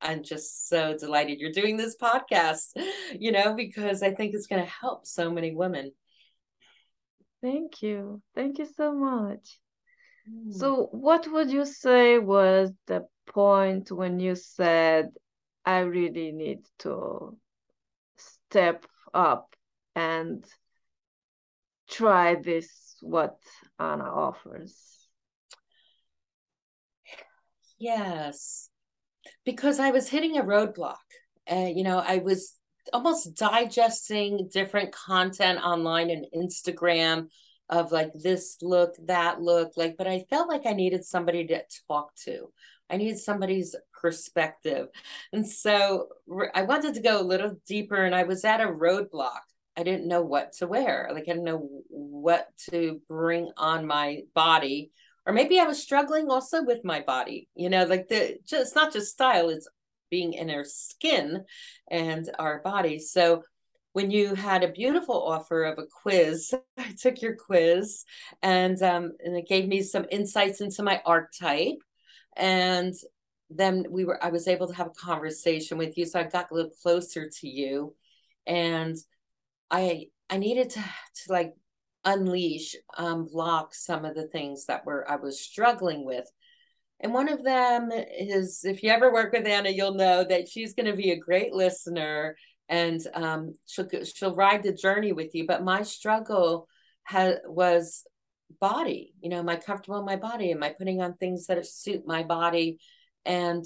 I'm 0.00 0.22
just 0.22 0.68
so 0.68 0.96
delighted 0.98 1.38
you're 1.38 1.52
doing 1.52 1.76
this 1.76 1.96
podcast, 1.96 2.72
you 3.18 3.32
know, 3.32 3.54
because 3.54 4.02
I 4.02 4.12
think 4.12 4.34
it's 4.34 4.46
going 4.46 4.62
to 4.62 4.70
help 4.70 5.06
so 5.06 5.30
many 5.30 5.54
women. 5.54 5.92
Thank 7.42 7.82
you. 7.82 8.22
Thank 8.34 8.58
you 8.58 8.66
so 8.66 8.92
much. 8.92 9.58
Mm. 10.30 10.52
So, 10.52 10.88
what 10.92 11.30
would 11.30 11.50
you 11.50 11.64
say 11.64 12.18
was 12.18 12.70
the 12.86 13.06
point 13.26 13.90
when 13.90 14.20
you 14.20 14.34
said, 14.34 15.10
I 15.64 15.80
really 15.80 16.32
need 16.32 16.60
to 16.80 17.36
step 18.16 18.86
up 19.12 19.54
and 19.94 20.44
try 21.88 22.34
this, 22.34 22.96
what 23.00 23.36
Ana 23.78 24.04
offers? 24.04 25.08
Yes 27.78 28.70
because 29.44 29.78
I 29.78 29.90
was 29.90 30.08
hitting 30.08 30.36
a 30.36 30.42
roadblock. 30.42 30.96
Uh, 31.50 31.68
you 31.74 31.84
know, 31.84 31.98
I 31.98 32.18
was 32.18 32.54
almost 32.92 33.34
digesting 33.36 34.48
different 34.52 34.92
content 34.92 35.60
online 35.62 36.10
and 36.10 36.26
Instagram 36.34 37.28
of 37.68 37.92
like 37.92 38.12
this 38.14 38.58
look, 38.62 38.94
that 39.06 39.40
look, 39.40 39.72
like, 39.76 39.96
but 39.96 40.06
I 40.06 40.24
felt 40.30 40.48
like 40.48 40.66
I 40.66 40.72
needed 40.72 41.04
somebody 41.04 41.46
to 41.46 41.62
talk 41.88 42.14
to. 42.24 42.52
I 42.90 42.96
needed 42.96 43.18
somebody's 43.18 43.74
perspective. 44.00 44.88
And 45.32 45.46
so 45.46 46.08
I 46.54 46.62
wanted 46.62 46.94
to 46.94 47.00
go 47.00 47.20
a 47.20 47.22
little 47.22 47.56
deeper 47.66 48.04
and 48.04 48.14
I 48.14 48.24
was 48.24 48.44
at 48.44 48.60
a 48.60 48.66
roadblock. 48.66 49.40
I 49.76 49.82
didn't 49.82 50.06
know 50.06 50.22
what 50.22 50.52
to 50.58 50.66
wear. 50.66 51.08
Like 51.12 51.24
I 51.24 51.32
didn't 51.32 51.44
know 51.44 51.68
what 51.88 52.48
to 52.70 53.00
bring 53.08 53.50
on 53.56 53.86
my 53.86 54.22
body 54.34 54.92
or 55.26 55.32
maybe 55.32 55.58
I 55.58 55.64
was 55.64 55.82
struggling 55.82 56.30
also 56.30 56.62
with 56.62 56.84
my 56.84 57.00
body, 57.00 57.48
you 57.54 57.70
know, 57.70 57.84
like 57.84 58.08
the 58.08 58.36
just 58.44 58.74
not 58.74 58.92
just 58.92 59.12
style, 59.12 59.48
it's 59.48 59.68
being 60.10 60.34
in 60.34 60.50
our 60.50 60.64
skin 60.64 61.44
and 61.90 62.30
our 62.38 62.60
body. 62.60 62.98
So 62.98 63.42
when 63.94 64.10
you 64.10 64.34
had 64.34 64.64
a 64.64 64.72
beautiful 64.72 65.22
offer 65.22 65.64
of 65.64 65.78
a 65.78 65.86
quiz, 65.86 66.52
I 66.78 66.92
took 67.00 67.22
your 67.22 67.36
quiz 67.36 68.04
and 68.42 68.80
um, 68.82 69.12
and 69.24 69.36
it 69.36 69.48
gave 69.48 69.68
me 69.68 69.82
some 69.82 70.04
insights 70.10 70.60
into 70.60 70.82
my 70.82 71.00
archetype. 71.06 71.78
And 72.36 72.92
then 73.50 73.86
we 73.88 74.04
were 74.04 74.22
I 74.22 74.30
was 74.30 74.48
able 74.48 74.66
to 74.66 74.74
have 74.74 74.88
a 74.88 74.90
conversation 74.90 75.78
with 75.78 75.96
you. 75.96 76.06
So 76.06 76.18
I 76.18 76.24
got 76.24 76.50
a 76.50 76.54
little 76.54 76.72
closer 76.82 77.30
to 77.40 77.48
you. 77.48 77.94
And 78.48 78.96
I 79.70 80.06
I 80.28 80.38
needed 80.38 80.70
to 80.70 80.80
to 80.80 81.32
like 81.32 81.54
unleash, 82.04 82.74
um, 82.98 83.26
block 83.26 83.76
some 83.76 84.04
of 84.04 84.16
the 84.16 84.26
things 84.26 84.66
that 84.66 84.84
were 84.84 85.08
I 85.08 85.16
was 85.16 85.40
struggling 85.40 86.04
with. 86.04 86.28
And 86.98 87.14
one 87.14 87.28
of 87.28 87.44
them 87.44 87.90
is 87.92 88.64
if 88.64 88.82
you 88.82 88.90
ever 88.90 89.12
work 89.12 89.32
with 89.32 89.46
Ana, 89.46 89.70
you'll 89.70 89.94
know 89.94 90.24
that 90.24 90.48
she's 90.48 90.74
going 90.74 90.90
to 90.90 90.96
be 90.96 91.12
a 91.12 91.16
great 91.16 91.52
listener 91.52 92.34
and 92.68 93.00
um, 93.14 93.54
she'll 93.66 93.88
she'll 94.04 94.34
ride 94.34 94.62
the 94.62 94.72
journey 94.72 95.12
with 95.12 95.34
you. 95.34 95.46
But 95.46 95.64
my 95.64 95.82
struggle 95.82 96.68
has 97.04 97.36
was 97.44 98.04
body. 98.60 99.14
You 99.20 99.30
know, 99.30 99.38
am 99.38 99.48
I 99.48 99.56
comfortable 99.56 99.98
in 99.98 100.04
my 100.04 100.16
body? 100.16 100.50
Am 100.52 100.62
I 100.62 100.70
putting 100.70 101.00
on 101.02 101.14
things 101.14 101.46
that 101.46 101.64
suit 101.66 102.06
my 102.06 102.22
body 102.22 102.78
and 103.24 103.64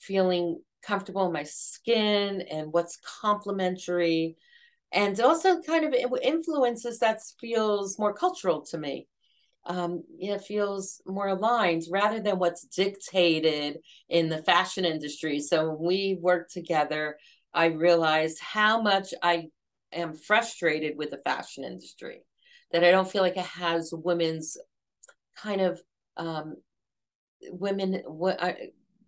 feeling 0.00 0.60
comfortable 0.82 1.26
in 1.26 1.32
my 1.32 1.44
skin 1.44 2.42
and 2.42 2.72
what's 2.72 2.98
complementary 3.20 4.36
and 4.92 5.18
also 5.20 5.60
kind 5.62 5.84
of 5.84 5.94
influences 6.22 6.98
that 7.00 7.20
feels 7.40 7.98
more 7.98 8.12
cultural 8.12 8.62
to 8.62 8.78
me 8.78 9.08
um, 9.66 10.02
it 10.18 10.42
feels 10.42 11.00
more 11.06 11.28
aligned 11.28 11.84
rather 11.90 12.20
than 12.20 12.38
what's 12.38 12.66
dictated 12.66 13.78
in 14.10 14.28
the 14.28 14.42
fashion 14.42 14.84
industry 14.84 15.40
so 15.40 15.70
when 15.70 15.88
we 15.88 16.18
work 16.20 16.50
together 16.50 17.16
i 17.54 17.66
realized 17.66 18.38
how 18.40 18.80
much 18.80 19.14
i 19.22 19.46
am 19.92 20.14
frustrated 20.14 20.96
with 20.96 21.10
the 21.10 21.18
fashion 21.18 21.64
industry 21.64 22.20
that 22.72 22.84
i 22.84 22.90
don't 22.90 23.10
feel 23.10 23.22
like 23.22 23.36
it 23.36 23.44
has 23.44 23.92
women's 23.92 24.56
kind 25.36 25.60
of 25.60 25.80
um, 26.16 26.56
women 27.50 28.02
what 28.06 28.40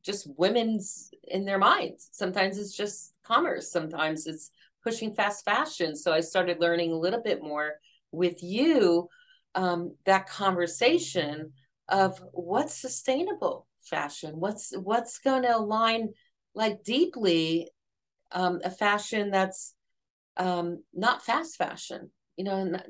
just 0.06 0.28
women's 0.38 1.10
in 1.24 1.44
their 1.44 1.58
minds. 1.58 2.08
Sometimes 2.12 2.58
it's 2.58 2.74
just 2.74 3.12
commerce. 3.24 3.70
Sometimes 3.70 4.26
it's 4.26 4.52
pushing 4.82 5.12
fast 5.12 5.44
fashion. 5.44 5.96
So 5.96 6.12
I 6.12 6.20
started 6.20 6.60
learning 6.60 6.92
a 6.92 6.98
little 6.98 7.20
bit 7.20 7.42
more 7.42 7.72
with 8.12 8.42
you 8.42 9.08
um, 9.56 9.96
that 10.04 10.28
conversation 10.28 11.52
of 11.88 12.22
what's 12.32 12.80
sustainable 12.80 13.66
fashion, 13.82 14.38
what's 14.38 14.72
what's 14.76 15.18
going 15.18 15.42
to 15.42 15.56
align 15.56 16.12
like 16.54 16.84
deeply 16.84 17.68
um, 18.32 18.60
a 18.64 18.70
fashion 18.70 19.30
that's 19.30 19.74
um, 20.36 20.82
not 20.92 21.24
fast 21.24 21.56
fashion. 21.56 22.10
You 22.36 22.44
know, 22.44 22.64
not, 22.64 22.86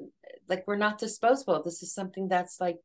like 0.48 0.64
we're 0.66 0.76
not 0.76 0.98
disposable. 0.98 1.62
This 1.62 1.82
is 1.82 1.94
something 1.94 2.28
that's 2.28 2.60
like 2.60 2.78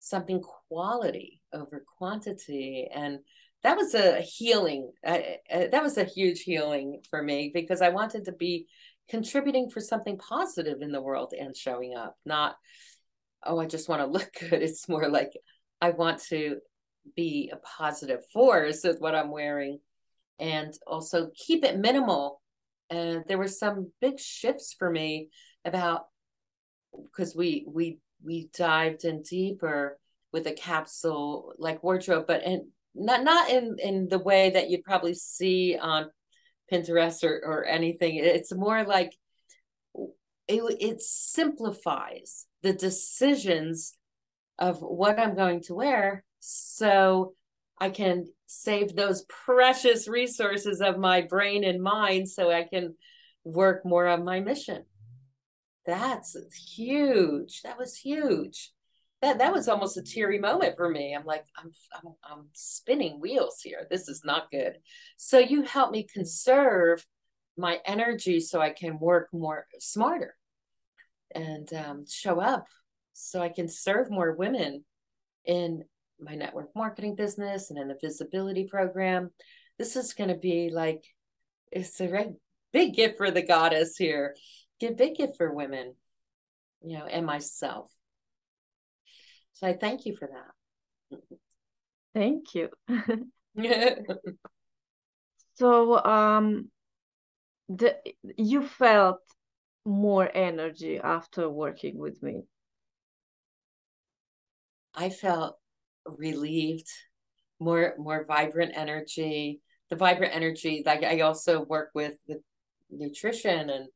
something 0.00 0.40
quality 0.68 1.40
over 1.52 1.84
quantity 1.98 2.88
and 2.94 3.18
that 3.64 3.76
was 3.76 3.94
a 3.94 4.20
healing 4.20 4.92
uh, 5.04 5.18
uh, 5.52 5.66
that 5.72 5.82
was 5.82 5.98
a 5.98 6.04
huge 6.04 6.42
healing 6.42 7.00
for 7.10 7.20
me 7.20 7.50
because 7.52 7.82
i 7.82 7.88
wanted 7.88 8.24
to 8.24 8.30
be 8.30 8.68
contributing 9.08 9.68
for 9.68 9.80
something 9.80 10.16
positive 10.16 10.82
in 10.82 10.92
the 10.92 11.02
world 11.02 11.34
and 11.36 11.56
showing 11.56 11.96
up 11.96 12.16
not 12.24 12.54
oh 13.42 13.58
i 13.58 13.66
just 13.66 13.88
want 13.88 14.00
to 14.00 14.06
look 14.06 14.30
good 14.38 14.62
it's 14.62 14.88
more 14.88 15.08
like 15.08 15.32
I 15.80 15.90
want 15.90 16.20
to 16.24 16.58
be 17.16 17.50
a 17.52 17.56
positive 17.56 18.20
force 18.32 18.82
with 18.84 19.00
what 19.00 19.14
I'm 19.14 19.30
wearing 19.30 19.80
and 20.38 20.72
also 20.86 21.30
keep 21.34 21.64
it 21.64 21.78
minimal. 21.78 22.40
And 22.90 23.24
there 23.28 23.38
were 23.38 23.48
some 23.48 23.92
big 24.00 24.18
shifts 24.18 24.74
for 24.78 24.90
me 24.90 25.28
about 25.64 26.06
because 27.04 27.36
we 27.36 27.64
we 27.68 27.98
we 28.24 28.48
dived 28.56 29.04
in 29.04 29.22
deeper 29.22 29.98
with 30.32 30.46
a 30.46 30.52
capsule 30.52 31.52
like 31.58 31.82
wardrobe, 31.82 32.26
but 32.26 32.42
and 32.44 32.62
not 32.94 33.22
not 33.22 33.50
in 33.50 33.76
in 33.78 34.08
the 34.08 34.18
way 34.18 34.50
that 34.50 34.70
you'd 34.70 34.84
probably 34.84 35.14
see 35.14 35.76
on 35.80 36.10
Pinterest 36.72 37.24
or 37.24 37.40
or 37.44 37.64
anything. 37.64 38.16
It's 38.16 38.54
more 38.54 38.84
like 38.84 39.14
it 40.46 40.62
it 40.80 41.00
simplifies 41.00 42.46
the 42.62 42.72
decisions 42.72 43.94
of 44.58 44.80
what 44.80 45.18
I'm 45.18 45.36
going 45.36 45.62
to 45.64 45.74
wear 45.74 46.24
so 46.40 47.34
I 47.80 47.90
can 47.90 48.26
save 48.46 48.94
those 48.94 49.24
precious 49.24 50.08
resources 50.08 50.80
of 50.80 50.98
my 50.98 51.22
brain 51.22 51.64
and 51.64 51.82
mind 51.82 52.28
so 52.28 52.50
I 52.50 52.64
can 52.64 52.94
work 53.44 53.84
more 53.84 54.06
on 54.06 54.24
my 54.24 54.40
mission. 54.40 54.84
That's 55.86 56.36
huge. 56.74 57.62
That 57.62 57.78
was 57.78 57.96
huge. 57.96 58.72
That 59.22 59.38
that 59.38 59.52
was 59.52 59.68
almost 59.68 59.96
a 59.96 60.02
teary 60.02 60.38
moment 60.38 60.76
for 60.76 60.88
me. 60.88 61.14
I'm 61.14 61.24
like, 61.24 61.44
I'm 61.56 61.70
I'm, 61.94 62.14
I'm 62.22 62.46
spinning 62.52 63.20
wheels 63.20 63.60
here. 63.62 63.86
This 63.90 64.08
is 64.08 64.22
not 64.24 64.50
good. 64.50 64.78
So 65.16 65.38
you 65.38 65.62
help 65.62 65.90
me 65.90 66.06
conserve 66.12 67.04
my 67.56 67.80
energy 67.84 68.40
so 68.40 68.60
I 68.60 68.70
can 68.70 68.98
work 68.98 69.28
more 69.32 69.66
smarter 69.80 70.36
and 71.34 71.72
um, 71.74 72.04
show 72.08 72.40
up 72.40 72.66
so 73.12 73.42
I 73.42 73.48
can 73.48 73.68
serve 73.68 74.10
more 74.10 74.32
women 74.32 74.84
in 75.44 75.84
my 76.20 76.34
network 76.34 76.68
marketing 76.74 77.14
business 77.14 77.70
and 77.70 77.78
in 77.78 77.88
the 77.88 77.96
visibility 78.00 78.64
program. 78.64 79.30
This 79.78 79.96
is 79.96 80.14
going 80.14 80.30
to 80.30 80.36
be 80.36 80.70
like, 80.72 81.04
it's 81.70 82.00
a 82.00 82.08
right, 82.08 82.30
big 82.72 82.94
gift 82.94 83.16
for 83.16 83.30
the 83.30 83.42
goddess 83.42 83.96
here. 83.96 84.34
Give 84.80 84.96
big 84.96 85.16
gift 85.16 85.36
for 85.36 85.52
women, 85.52 85.94
you 86.82 86.98
know, 86.98 87.06
and 87.06 87.26
myself. 87.26 87.90
So 89.54 89.66
I 89.66 89.72
thank 89.74 90.06
you 90.06 90.16
for 90.16 90.28
that. 90.28 91.18
Thank 92.14 92.54
you. 92.54 92.70
so 95.56 96.04
um 96.04 96.70
the 97.68 97.96
you 98.36 98.62
felt 98.62 99.18
more 99.84 100.30
energy 100.32 100.98
after 100.98 101.48
working 101.48 101.98
with 101.98 102.22
me? 102.22 102.42
I 104.94 105.10
felt 105.10 105.58
relieved, 106.16 106.88
more 107.60 107.94
more 107.98 108.24
vibrant 108.26 108.72
energy. 108.74 109.60
The 109.90 109.96
vibrant 109.96 110.34
energy, 110.34 110.82
like 110.84 111.02
I 111.02 111.20
also 111.20 111.62
work 111.62 111.90
with 111.94 112.16
with 112.26 112.38
nutrition 112.90 113.70
and 113.70 113.88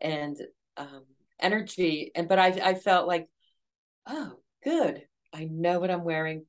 and 0.00 0.36
um, 0.76 1.04
energy, 1.40 2.12
and 2.14 2.28
but 2.28 2.38
I 2.38 2.48
I 2.48 2.74
felt 2.74 3.06
like, 3.06 3.28
oh, 4.06 4.32
good. 4.64 5.02
I 5.32 5.44
know 5.44 5.78
what 5.78 5.90
I'm 5.90 6.04
wearing. 6.04 6.46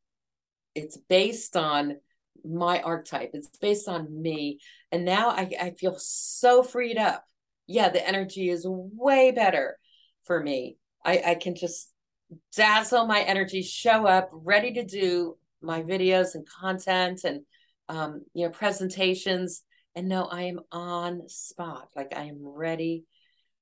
It's 0.74 0.98
based 0.98 1.56
on 1.56 1.98
my 2.44 2.82
archetype. 2.82 3.32
It's 3.34 3.50
based 3.60 3.88
on 3.88 4.22
me, 4.22 4.60
and 4.92 5.06
now 5.06 5.30
I 5.30 5.52
I 5.60 5.72
feel 5.72 5.96
so 6.00 6.64
freed 6.64 6.98
up 6.98 7.26
yeah, 7.72 7.90
the 7.90 8.06
energy 8.06 8.50
is 8.50 8.66
way 8.68 9.32
better 9.32 9.78
for 10.24 10.42
me. 10.42 10.78
I, 11.04 11.22
I 11.26 11.36
can 11.36 11.56
just 11.56 11.91
dazzle 12.56 13.06
my 13.06 13.22
energy, 13.22 13.62
show 13.62 14.06
up, 14.06 14.30
ready 14.32 14.74
to 14.74 14.86
do 14.86 15.38
my 15.62 15.84
videos 15.84 16.36
and 16.36 16.48
content 16.48 17.24
and 17.24 17.42
um, 17.90 18.22
you 18.34 18.46
know 18.46 18.52
presentations, 18.52 19.64
and 19.96 20.08
know 20.08 20.26
I 20.26 20.44
am 20.44 20.60
on 20.72 21.28
spot. 21.28 21.90
Like 21.96 22.14
I 22.16 22.24
am 22.24 22.40
ready 22.42 23.06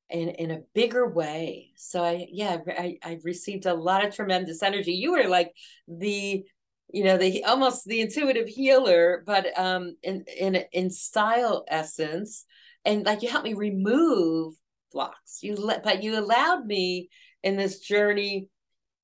in 0.10 0.30
in 0.30 0.52
a 0.52 0.62
bigger 0.74 1.08
way. 1.08 1.72
So 1.76 2.04
I 2.04 2.28
yeah 2.32 2.58
I 2.68 2.98
I 3.04 3.20
received 3.24 3.66
a 3.66 3.74
lot 3.74 4.06
of 4.06 4.16
tremendous 4.16 4.62
energy. 4.62 4.94
You 4.94 5.14
were 5.14 5.28
like 5.28 5.52
the 5.88 6.44
you 6.92 7.04
know 7.04 7.18
the 7.18 7.44
almost 7.46 7.86
the 7.86 8.02
intuitive 8.02 8.48
healer, 8.48 9.24
but 9.26 9.48
um 9.58 9.96
in 10.04 10.24
in 10.40 10.64
in 10.72 10.90
style 10.90 11.66
essence 11.68 12.46
and 12.86 13.06
like 13.06 13.22
you 13.22 13.30
helped 13.30 13.46
me 13.46 13.54
remove 13.54 14.56
blocks 14.92 15.44
you 15.44 15.56
let 15.56 15.84
but 15.84 16.02
you 16.02 16.18
allowed 16.18 16.66
me 16.66 17.10
in 17.44 17.56
this 17.56 17.80
journey 17.80 18.48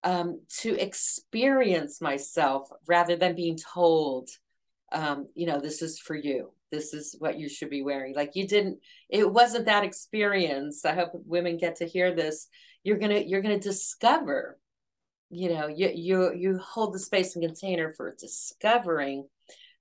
um, 0.05 0.41
to 0.59 0.79
experience 0.79 1.99
myself 1.99 2.69
rather 2.87 3.15
than 3.17 3.35
being 3.35 3.57
told 3.57 4.29
um, 4.91 5.27
you 5.35 5.47
know 5.47 5.59
this 5.59 5.81
is 5.81 5.99
for 5.99 6.15
you. 6.15 6.51
This 6.71 6.93
is 6.93 7.15
what 7.19 7.39
you 7.39 7.49
should 7.49 7.69
be 7.69 7.81
wearing. 7.81 8.15
Like 8.15 8.35
you 8.35 8.47
didn't 8.47 8.79
it 9.09 9.29
wasn't 9.29 9.65
that 9.65 9.83
experience. 9.83 10.85
I 10.85 10.93
hope 10.93 11.11
women 11.13 11.57
get 11.57 11.77
to 11.77 11.87
hear 11.87 12.13
this. 12.13 12.47
You're 12.83 12.99
gonna 12.99 13.19
you're 13.19 13.41
gonna 13.41 13.59
discover 13.59 14.57
you 15.31 15.49
know 15.49 15.67
you 15.67 15.91
you 15.93 16.33
you 16.33 16.59
hold 16.59 16.93
the 16.93 16.99
space 16.99 17.35
and 17.35 17.43
container 17.43 17.93
for 17.97 18.15
discovering 18.17 19.27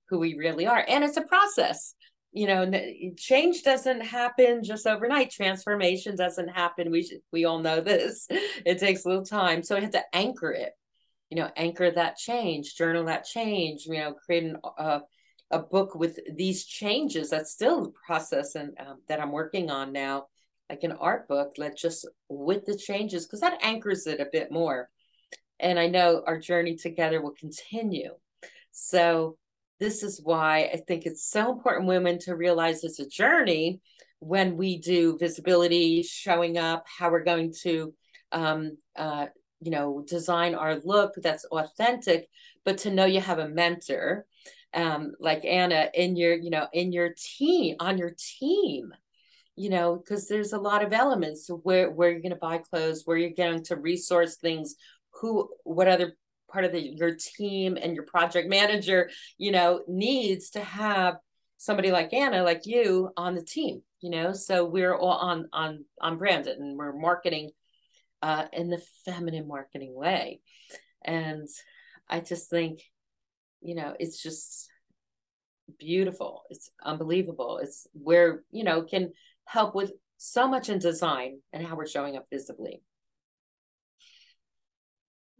who 0.09 0.19
we 0.19 0.35
really 0.35 0.67
are. 0.67 0.85
And 0.87 1.03
it's 1.03 1.17
a 1.17 1.21
process 1.21 1.94
you 2.35 2.47
know 2.47 2.69
change 3.17 3.63
doesn't 3.63 4.01
happen 4.01 4.63
just 4.63 4.85
overnight. 4.85 5.31
Transformation 5.31 6.15
doesn't 6.15 6.49
happen. 6.49 6.91
We 6.91 7.03
should, 7.03 7.21
we 7.31 7.45
all 7.45 7.59
know 7.59 7.81
this. 7.81 8.27
It 8.65 8.79
takes 8.79 9.05
a 9.05 9.09
little 9.09 9.25
time. 9.25 9.63
So 9.63 9.75
i 9.75 9.79
have 9.79 9.91
to 9.91 10.03
anchor 10.13 10.51
it 10.51 10.73
you 11.29 11.37
know 11.37 11.49
anchor 11.55 11.89
that 11.89 12.17
change 12.17 12.75
journal 12.75 13.05
that 13.05 13.25
change 13.25 13.87
you 13.87 13.97
know 13.97 14.13
create 14.13 14.43
an, 14.43 14.57
uh, 14.77 14.99
a 15.51 15.59
book 15.59 15.95
with 15.95 16.19
these 16.35 16.65
changes. 16.65 17.29
That's 17.29 17.51
still 17.51 17.83
the 17.83 17.93
process 18.05 18.55
and 18.55 18.73
um, 18.79 19.01
that 19.07 19.19
i'm 19.19 19.31
working 19.31 19.69
on 19.69 19.91
now. 19.91 20.25
Like 20.69 20.83
an 20.83 20.93
art 20.93 21.27
book 21.27 21.53
that 21.57 21.77
just 21.77 22.07
with 22.27 22.65
the 22.65 22.75
changes 22.75 23.25
because 23.25 23.41
that 23.41 23.59
anchors 23.61 24.07
it 24.07 24.19
a 24.19 24.27
bit 24.31 24.51
more. 24.51 24.89
And 25.59 25.79
i 25.79 25.87
know 25.87 26.23
our 26.25 26.39
journey 26.39 26.75
together 26.75 27.21
will 27.21 27.35
continue. 27.39 28.11
So 28.71 29.37
this 29.79 30.03
is 30.03 30.21
why 30.23 30.69
I 30.73 30.81
think 30.87 31.05
it's 31.05 31.29
so 31.29 31.51
important 31.51 31.87
women 31.87 32.19
to 32.19 32.35
realize 32.35 32.83
it's 32.83 32.99
a 32.99 33.07
journey 33.07 33.81
when 34.19 34.57
we 34.57 34.77
do 34.77 35.17
visibility, 35.17 36.01
showing 36.01 36.57
up, 36.57 36.85
how 36.87 37.11
we're 37.11 37.23
going 37.23 37.53
to, 37.63 37.93
um, 38.31 38.77
uh, 38.95 39.27
you 39.59 39.71
know, 39.71 40.03
design 40.07 40.55
our 40.55 40.77
look 40.83 41.13
that's 41.17 41.45
authentic, 41.45 42.27
but 42.63 42.79
to 42.79 42.91
know 42.91 43.05
you 43.05 43.19
have 43.19 43.39
a 43.39 43.49
mentor 43.49 44.25
um, 44.73 45.13
like 45.19 45.45
Ana 45.45 45.89
in 45.93 46.15
your, 46.15 46.35
you 46.35 46.49
know, 46.49 46.67
in 46.73 46.91
your 46.91 47.13
team, 47.17 47.77
on 47.79 47.97
your 47.97 48.13
team, 48.17 48.93
you 49.55 49.69
know, 49.69 49.95
because 49.95 50.27
there's 50.27 50.53
a 50.53 50.59
lot 50.59 50.83
of 50.83 50.91
elements 50.93 51.49
where 51.63 51.89
where 51.89 52.11
you're 52.11 52.21
going 52.21 52.31
to 52.31 52.35
buy 52.35 52.57
clothes, 52.57 53.03
where 53.05 53.17
you're 53.17 53.29
going 53.29 53.63
to 53.63 53.77
resource 53.77 54.35
things, 54.35 54.75
who, 55.21 55.49
what 55.63 55.87
other 55.87 56.17
part 56.51 56.65
of 56.65 56.71
the, 56.71 56.81
your 56.81 57.15
team 57.15 57.77
and 57.81 57.95
your 57.95 58.05
project 58.05 58.49
manager, 58.49 59.09
you 59.37 59.51
know, 59.51 59.83
needs 59.87 60.51
to 60.51 60.61
have 60.61 61.15
somebody 61.57 61.91
like 61.91 62.13
Ana, 62.13 62.43
like 62.43 62.65
you, 62.65 63.09
on 63.17 63.35
the 63.35 63.43
team. 63.43 63.81
You 64.01 64.11
know, 64.11 64.33
so 64.33 64.65
we're 64.65 64.95
all 64.95 65.17
on 65.17 65.49
on 65.51 65.83
on 65.99 66.17
branded 66.19 66.59
and 66.59 66.77
we're 66.77 66.93
marketing 66.93 67.49
uh, 68.21 68.45
in 68.53 68.69
the 68.69 68.81
feminine 69.03 69.47
marketing 69.47 69.95
way, 69.95 70.41
and 71.03 71.47
I 72.07 72.19
just 72.19 72.49
think, 72.49 72.81
you 73.61 73.73
know, 73.73 73.95
it's 73.99 74.21
just 74.21 74.69
beautiful. 75.79 76.43
It's 76.51 76.69
unbelievable. 76.83 77.59
It's 77.63 77.87
where 77.93 78.43
you 78.51 78.63
know 78.63 78.83
can 78.83 79.11
help 79.45 79.73
with 79.73 79.91
so 80.17 80.47
much 80.47 80.69
in 80.69 80.79
design 80.79 81.39
and 81.51 81.65
how 81.65 81.75
we're 81.75 81.87
showing 81.87 82.15
up 82.15 82.25
visibly. 82.31 82.81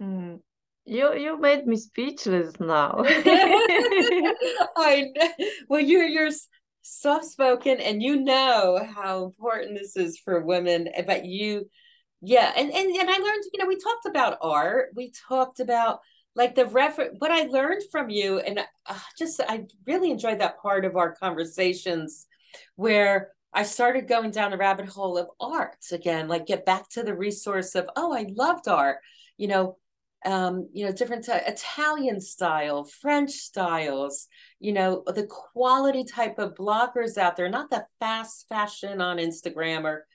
Mm, 0.02 0.40
you 0.86 1.16
you 1.16 1.40
made 1.40 1.66
me 1.66 1.78
speechless 1.78 2.54
now. 2.60 3.04
I 3.06 5.12
know. 5.16 5.48
Well, 5.68 5.82
you're 5.82 6.06
you're 6.06 6.32
soft 6.82 7.26
spoken, 7.26 7.80
and 7.80 8.02
you 8.02 8.22
know 8.22 8.80
how 8.96 9.26
important 9.26 9.78
this 9.78 9.98
is 9.98 10.20
for 10.20 10.46
women. 10.46 10.90
Eh, 10.94 11.04
but 11.06 11.26
you, 11.26 11.70
yeah, 12.22 12.52
and 12.56 12.72
and 12.72 12.96
and 12.96 13.10
I 13.10 13.18
learned. 13.18 13.44
You 13.52 13.60
know, 13.60 13.68
we 13.68 13.78
talked 13.78 14.06
about 14.06 14.38
art. 14.42 14.90
We 14.96 15.12
talked 15.28 15.60
about 15.60 16.00
like 16.36 16.56
the 16.56 16.68
refer 16.68 17.12
what 17.18 17.32
I 17.32 17.44
learned 17.44 17.82
from 17.92 18.10
you, 18.10 18.40
and 18.40 18.60
uh, 18.86 19.00
just 19.18 19.42
I 19.48 19.66
really 19.88 20.12
enjoyed 20.12 20.40
that 20.40 20.62
part 20.62 20.86
of 20.86 20.96
our 20.96 21.16
conversations 21.16 22.28
where 22.76 23.32
I 23.54 23.64
started 23.64 24.08
going 24.08 24.32
down 24.32 24.52
the 24.52 24.58
rabbit 24.58 24.88
hole 24.88 25.18
of 25.18 25.30
art 25.40 25.78
again, 25.92 26.28
like 26.28 26.46
get 26.46 26.66
back 26.66 26.90
to 26.90 27.04
the 27.04 27.16
resource 27.16 27.74
of, 27.74 27.90
oh, 27.96 28.14
I 28.14 28.28
loved 28.36 28.68
art. 28.68 28.98
You 29.38 29.48
know, 29.48 29.78
um, 30.24 30.70
you 30.74 30.86
know, 30.86 30.92
different 30.92 31.28
Italian 31.28 32.20
style, 32.20 32.84
French 32.84 33.32
styles, 33.32 34.28
you 34.60 34.74
know, 34.74 35.04
the 35.06 35.28
quality 35.28 36.04
type 36.04 36.40
of 36.40 36.56
bloggers 36.56 37.18
out 37.18 37.36
there, 37.36 37.50
not 37.50 37.70
the 37.70 37.86
fast 38.00 38.48
fashion 38.50 39.02
on 39.02 39.18
Instagram 39.18 39.84
or 39.84 40.06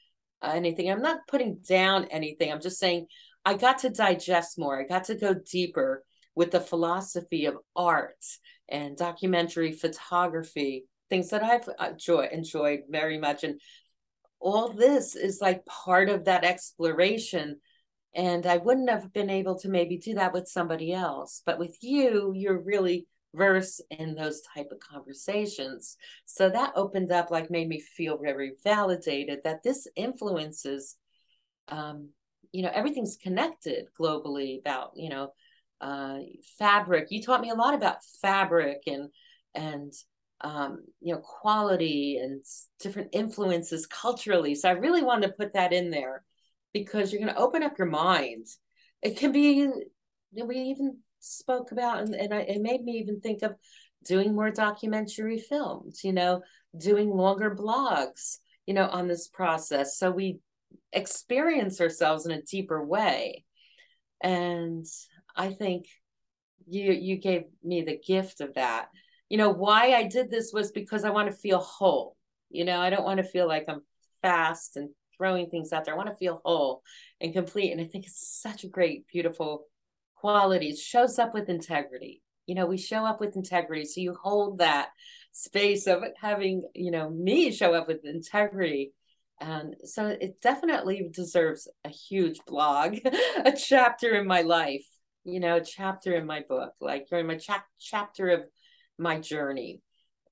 uh, 0.43 0.53
anything. 0.55 0.91
I'm 0.91 1.03
not 1.03 1.27
putting 1.29 1.59
down 1.69 2.07
anything. 2.07 2.51
I'm 2.51 2.61
just 2.61 2.79
saying 2.79 3.07
I 3.45 3.55
got 3.55 3.79
to 3.81 3.91
digest 3.91 4.59
more. 4.59 4.81
I 4.81 4.85
got 4.85 5.05
to 5.05 5.15
go 5.15 5.35
deeper 5.35 6.05
with 6.35 6.51
the 6.51 6.61
philosophy 6.61 7.47
of 7.47 7.59
art 7.77 8.25
and 8.69 8.97
documentary 8.97 9.73
photography, 9.73 10.87
things 11.09 11.31
that 11.31 11.43
I've 11.43 11.69
enjoy, 11.93 12.29
enjoyed 12.33 12.81
very 12.89 13.19
much. 13.19 13.45
And 13.45 13.61
all 14.41 14.73
this 14.73 15.17
is 15.17 15.41
like 15.41 15.67
part 15.67 16.09
of 16.09 16.25
that 16.25 16.45
exploration. 16.45 17.61
And 18.15 18.47
I 18.47 18.57
wouldn't 18.57 18.91
have 18.91 19.13
been 19.13 19.31
able 19.31 19.59
to 19.61 19.69
maybe 19.69 19.97
do 19.97 20.15
that 20.15 20.33
with 20.33 20.49
somebody 20.49 20.93
else. 20.93 21.43
But 21.47 21.59
with 21.59 21.77
you, 21.81 22.33
you're 22.35 22.61
really 22.61 23.07
verse 23.35 23.81
in 23.91 24.15
those 24.15 24.43
type 24.55 24.71
of 24.73 24.81
conversations. 24.81 25.97
So 26.25 26.49
that 26.51 26.73
opened 26.75 27.13
up 27.13 27.31
like 27.31 27.51
made 27.51 27.69
me 27.69 27.81
feel 27.81 28.19
very 28.19 28.53
validated 28.65 29.41
that 29.45 29.63
this 29.63 29.87
influences 29.97 30.97
um 31.69 32.09
you 32.53 32.63
know 32.63 32.71
everything's 32.75 33.17
connected 33.17 33.87
globally 33.99 34.59
about 34.59 34.93
you 34.97 35.09
know 35.09 35.33
uh 35.81 36.19
fabric. 36.59 37.09
You 37.11 37.23
taught 37.23 37.41
me 37.41 37.51
a 37.51 37.55
lot 37.55 37.75
about 37.75 38.05
fabric 38.21 38.83
and 38.87 39.11
and 39.55 39.93
um 40.41 40.81
you 41.01 41.15
know 41.15 41.21
quality 41.21 42.19
and 42.21 42.43
different 42.81 43.11
influences 43.13 43.87
culturally. 43.87 44.55
So 44.55 44.69
i 44.69 44.73
really 44.73 45.03
wanted 45.03 45.29
to 45.29 45.33
put 45.35 45.53
that 45.55 45.73
in 45.73 45.91
there 45.91 46.25
because 46.73 47.13
you're 47.13 47.23
going 47.23 47.35
to 47.35 47.41
open 47.41 47.63
up 47.63 47.79
your 47.79 47.89
mind. 47.89 48.47
It 49.03 49.17
can 49.17 49.33
be 49.33 49.69
we 50.33 50.57
even 50.57 50.99
spoke 51.19 51.73
about 51.73 52.01
and, 52.01 52.15
and 52.15 52.33
I, 52.33 52.41
it 52.41 52.61
made 52.61 52.83
me 52.83 52.93
even 52.93 53.21
think 53.21 53.43
of 53.43 53.55
doing 54.07 54.35
more 54.35 54.51
documentary 54.51 55.39
films 55.39 56.03
you 56.05 56.13
know 56.13 56.41
doing 56.79 57.11
longer 57.11 57.55
blogs 57.55 58.39
you 58.71 58.75
know 58.75 58.87
on 58.87 59.09
this 59.09 59.27
process. 59.27 59.99
So 59.99 60.13
we 60.13 60.39
experience 60.93 61.81
ourselves 61.81 62.25
in 62.25 62.31
a 62.31 62.43
deeper 62.43 62.85
way. 62.85 63.45
And 64.23 64.87
i 65.35 65.51
think 65.53 65.87
you 66.69 66.93
you 66.93 67.17
gave 67.17 67.45
me 67.65 67.83
the 67.83 67.99
gift 67.99 68.41
of 68.41 68.55
that. 68.55 68.87
You 69.29 69.39
know 69.39 69.51
why 69.51 69.95
i 69.95 70.05
did 70.05 70.31
this 70.31 70.53
was 70.53 70.71
because 70.71 71.05
i 71.05 71.11
want 71.11 71.29
to 71.31 71.37
feel 71.37 71.59
whole. 71.59 72.17
You 72.49 72.65
know 72.65 72.81
i 72.81 72.91
don't 72.91 73.05
want 73.05 73.19
to 73.19 73.25
feel 73.25 73.49
like 73.49 73.65
i'm 73.67 73.83
fast 74.23 74.77
and 74.77 74.91
throwing 75.21 75.51
things 75.51 75.73
out 75.73 75.85
there. 75.85 75.93
I 75.93 75.97
want 75.99 76.09
to 76.09 76.17
feel 76.17 76.41
whole 76.43 76.83
and 77.21 77.35
complete 77.35 77.71
and 77.73 77.81
i 77.81 77.85
think 77.85 78.07
it's 78.07 78.41
such 78.43 78.65
a 78.65 78.69
great 78.69 79.07
beautiful 79.07 79.67
qualities 80.17 80.81
shows 80.81 81.19
up 81.19 81.35
with 81.35 81.49
integrity. 81.51 82.23
You 82.47 82.55
know 82.55 82.67
we 82.67 82.79
show 82.79 83.05
up 83.05 83.21
with 83.21 83.37
integrity 83.37 83.85
so 83.85 84.01
you 84.01 84.15
hold 84.15 84.59
that 84.59 84.89
space 85.33 85.87
of 85.87 86.03
having 86.19 86.63
you 86.75 86.91
know 86.91 87.11
me 87.11 87.53
show 87.53 87.75
up 87.75 87.87
with 87.87 88.05
integrity. 88.05 88.93
And 89.43 89.77
so 89.85 90.07
it 90.07 90.41
definitely 90.43 91.09
deserves 91.11 91.69
a 91.85 91.91
huge 91.91 92.41
blog 92.47 92.99
a 93.45 93.53
chapter 93.53 94.15
in 94.15 94.27
my 94.27 94.43
life 94.43 94.87
you 95.25 95.41
know 95.41 95.57
a 95.57 95.65
chapter 95.65 96.15
in 96.15 96.27
my 96.27 96.43
book 96.49 96.73
like 96.81 97.09
during 97.09 97.27
my 97.27 97.37
cha- 97.37 97.65
chapter 97.79 98.31
of 98.31 98.41
my 98.99 99.19
journey 99.19 99.81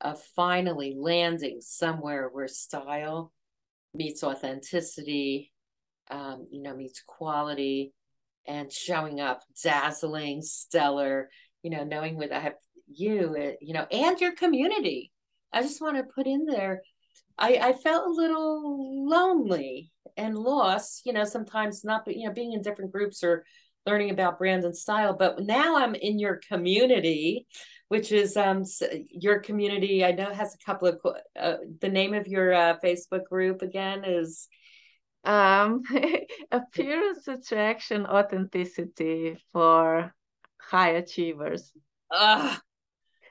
of 0.01 0.23
finally 0.37 0.95
landing 0.97 1.59
somewhere 1.61 2.29
where 2.31 2.49
style 2.49 3.33
meets 3.99 4.25
authenticity 4.25 5.53
um, 6.11 6.47
you 6.51 6.63
know 6.63 6.75
meets 6.75 7.03
quality 7.07 7.93
and 8.49 8.73
showing 8.73 9.21
up 9.21 9.43
dazzling, 9.63 10.41
stellar, 10.43 11.29
you 11.63 11.71
know, 11.71 11.85
knowing 11.85 12.17
with 12.17 12.33
I 12.33 12.41
have 12.41 12.55
you, 12.87 13.55
you 13.61 13.75
know, 13.75 13.87
and 13.93 14.19
your 14.19 14.35
community. 14.35 15.13
I 15.53 15.63
just 15.63 15.83
want 15.83 15.99
to 15.99 16.03
put 16.03 16.27
in 16.27 16.47
there. 16.47 16.83
I, 17.37 17.59
I 17.63 17.73
felt 17.75 18.07
a 18.07 18.11
little 18.11 19.07
lonely 19.07 19.93
and 20.17 20.37
lost, 20.37 21.03
you 21.05 21.13
know, 21.13 21.25
sometimes 21.25 21.85
not, 21.85 22.05
but, 22.07 22.17
you 22.17 22.27
know, 22.27 22.33
being 22.33 22.55
in 22.55 22.63
different 22.63 22.91
groups 22.91 23.23
or 23.23 23.45
learning 23.89 24.11
about 24.11 24.39
brand 24.39 24.65
and 24.65 24.77
style. 24.77 25.15
But 25.17 25.41
now 25.41 25.79
I'm 25.79 25.95
in 25.95 26.19
your 26.19 26.41
community, 26.47 27.47
which 27.89 28.13
is 28.13 28.37
um 28.37 28.65
your 29.11 29.41
community. 29.41 30.05
I 30.05 30.13
know 30.13 30.31
has 30.33 30.55
a 30.55 30.65
couple 30.65 30.89
of 30.89 31.01
uh, 31.41 31.57
the 31.81 31.89
name 31.89 32.13
of 32.13 32.27
your 32.27 32.53
uh, 32.53 32.77
Facebook 32.85 33.25
group 33.25 33.63
again 33.63 34.05
is 34.05 34.49
um, 35.25 35.83
appearance, 36.53 37.27
attraction, 37.29 38.07
authenticity 38.07 39.39
for 39.53 40.15
high 40.61 40.91
achievers. 40.91 41.73
Ah, 42.13 42.61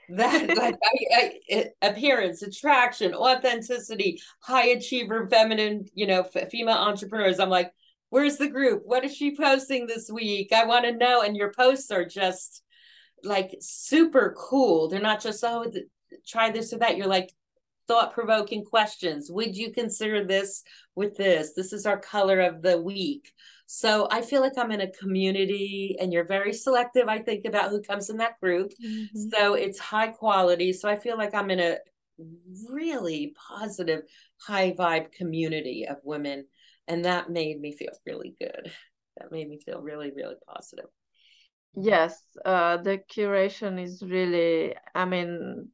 that 0.09 0.47
like 0.57 0.75
I, 1.13 1.33
I, 1.51 1.65
appearance, 1.81 2.41
attraction, 2.41 3.13
authenticity, 3.13 4.21
high 4.41 4.67
achiever, 4.69 5.27
feminine, 5.27 5.85
you 5.93 6.07
know, 6.07 6.25
f- 6.33 6.49
female 6.49 6.77
entrepreneurs. 6.77 7.39
I'm 7.39 7.49
like, 7.49 7.71
where's 8.09 8.37
the 8.37 8.47
group? 8.47 8.83
What 8.85 9.03
is 9.03 9.15
she 9.15 9.35
posting 9.35 9.87
this 9.87 10.09
week? 10.11 10.51
I 10.53 10.65
want 10.65 10.85
to 10.85 10.91
know. 10.91 11.21
And 11.21 11.35
your 11.35 11.51
posts 11.53 11.91
are 11.91 12.05
just 12.05 12.63
like 13.23 13.55
super 13.59 14.35
cool. 14.37 14.87
They're 14.87 14.99
not 14.99 15.21
just 15.21 15.43
oh, 15.43 15.65
the, 15.65 15.85
try 16.27 16.51
this 16.51 16.73
or 16.73 16.79
that. 16.79 16.97
You're 16.97 17.07
like, 17.07 17.31
thought 17.87 18.13
provoking 18.13 18.65
questions. 18.65 19.31
Would 19.31 19.55
you 19.55 19.71
consider 19.71 20.25
this 20.25 20.63
with 20.95 21.15
this? 21.15 21.53
This 21.53 21.73
is 21.73 21.85
our 21.85 21.97
color 21.97 22.41
of 22.41 22.61
the 22.61 22.81
week. 22.81 23.31
So 23.65 24.07
I 24.11 24.21
feel 24.21 24.41
like 24.41 24.57
I'm 24.57 24.71
in 24.71 24.81
a 24.81 24.91
community 24.91 25.97
and 25.99 26.11
you're 26.13 26.25
very 26.25 26.53
selective, 26.53 27.07
I 27.07 27.19
think, 27.19 27.45
about 27.45 27.69
who 27.69 27.81
comes 27.81 28.09
in 28.09 28.17
that 28.17 28.39
group. 28.39 28.73
Mm-hmm. 28.83 29.29
So 29.29 29.53
it's 29.55 29.79
high 29.79 30.07
quality. 30.07 30.73
So 30.73 30.89
I 30.89 30.97
feel 30.97 31.17
like 31.17 31.33
I'm 31.33 31.49
in 31.49 31.59
a 31.59 31.77
really 32.69 33.33
positive, 33.57 34.01
high 34.41 34.71
vibe 34.71 35.11
community 35.11 35.85
of 35.87 35.97
women. 36.03 36.45
And 36.87 37.05
that 37.05 37.29
made 37.29 37.59
me 37.59 37.73
feel 37.73 37.91
really 38.05 38.35
good. 38.39 38.71
That 39.17 39.31
made 39.31 39.49
me 39.49 39.59
feel 39.59 39.81
really, 39.81 40.11
really 40.11 40.35
positive. 40.47 40.89
Yes, 41.75 42.21
uh, 42.45 42.77
the 42.77 42.97
curation 42.97 43.81
is 43.81 44.01
really, 44.01 44.75
I 44.95 45.05
mean, 45.05 45.69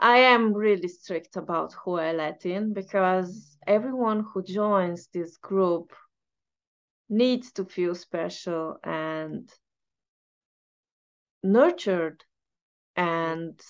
I 0.00 0.18
am 0.18 0.52
really 0.52 0.88
strict 0.88 1.36
about 1.36 1.74
who 1.74 1.98
I 1.98 2.12
let 2.12 2.44
in 2.46 2.72
because 2.72 3.56
everyone 3.66 4.24
who 4.32 4.42
joins 4.42 5.08
this 5.08 5.36
group 5.36 5.92
needs 7.08 7.52
to 7.52 7.64
feel 7.64 7.94
special 7.94 8.78
and 8.82 9.50
nurtured 11.42 12.24
and 12.96 13.60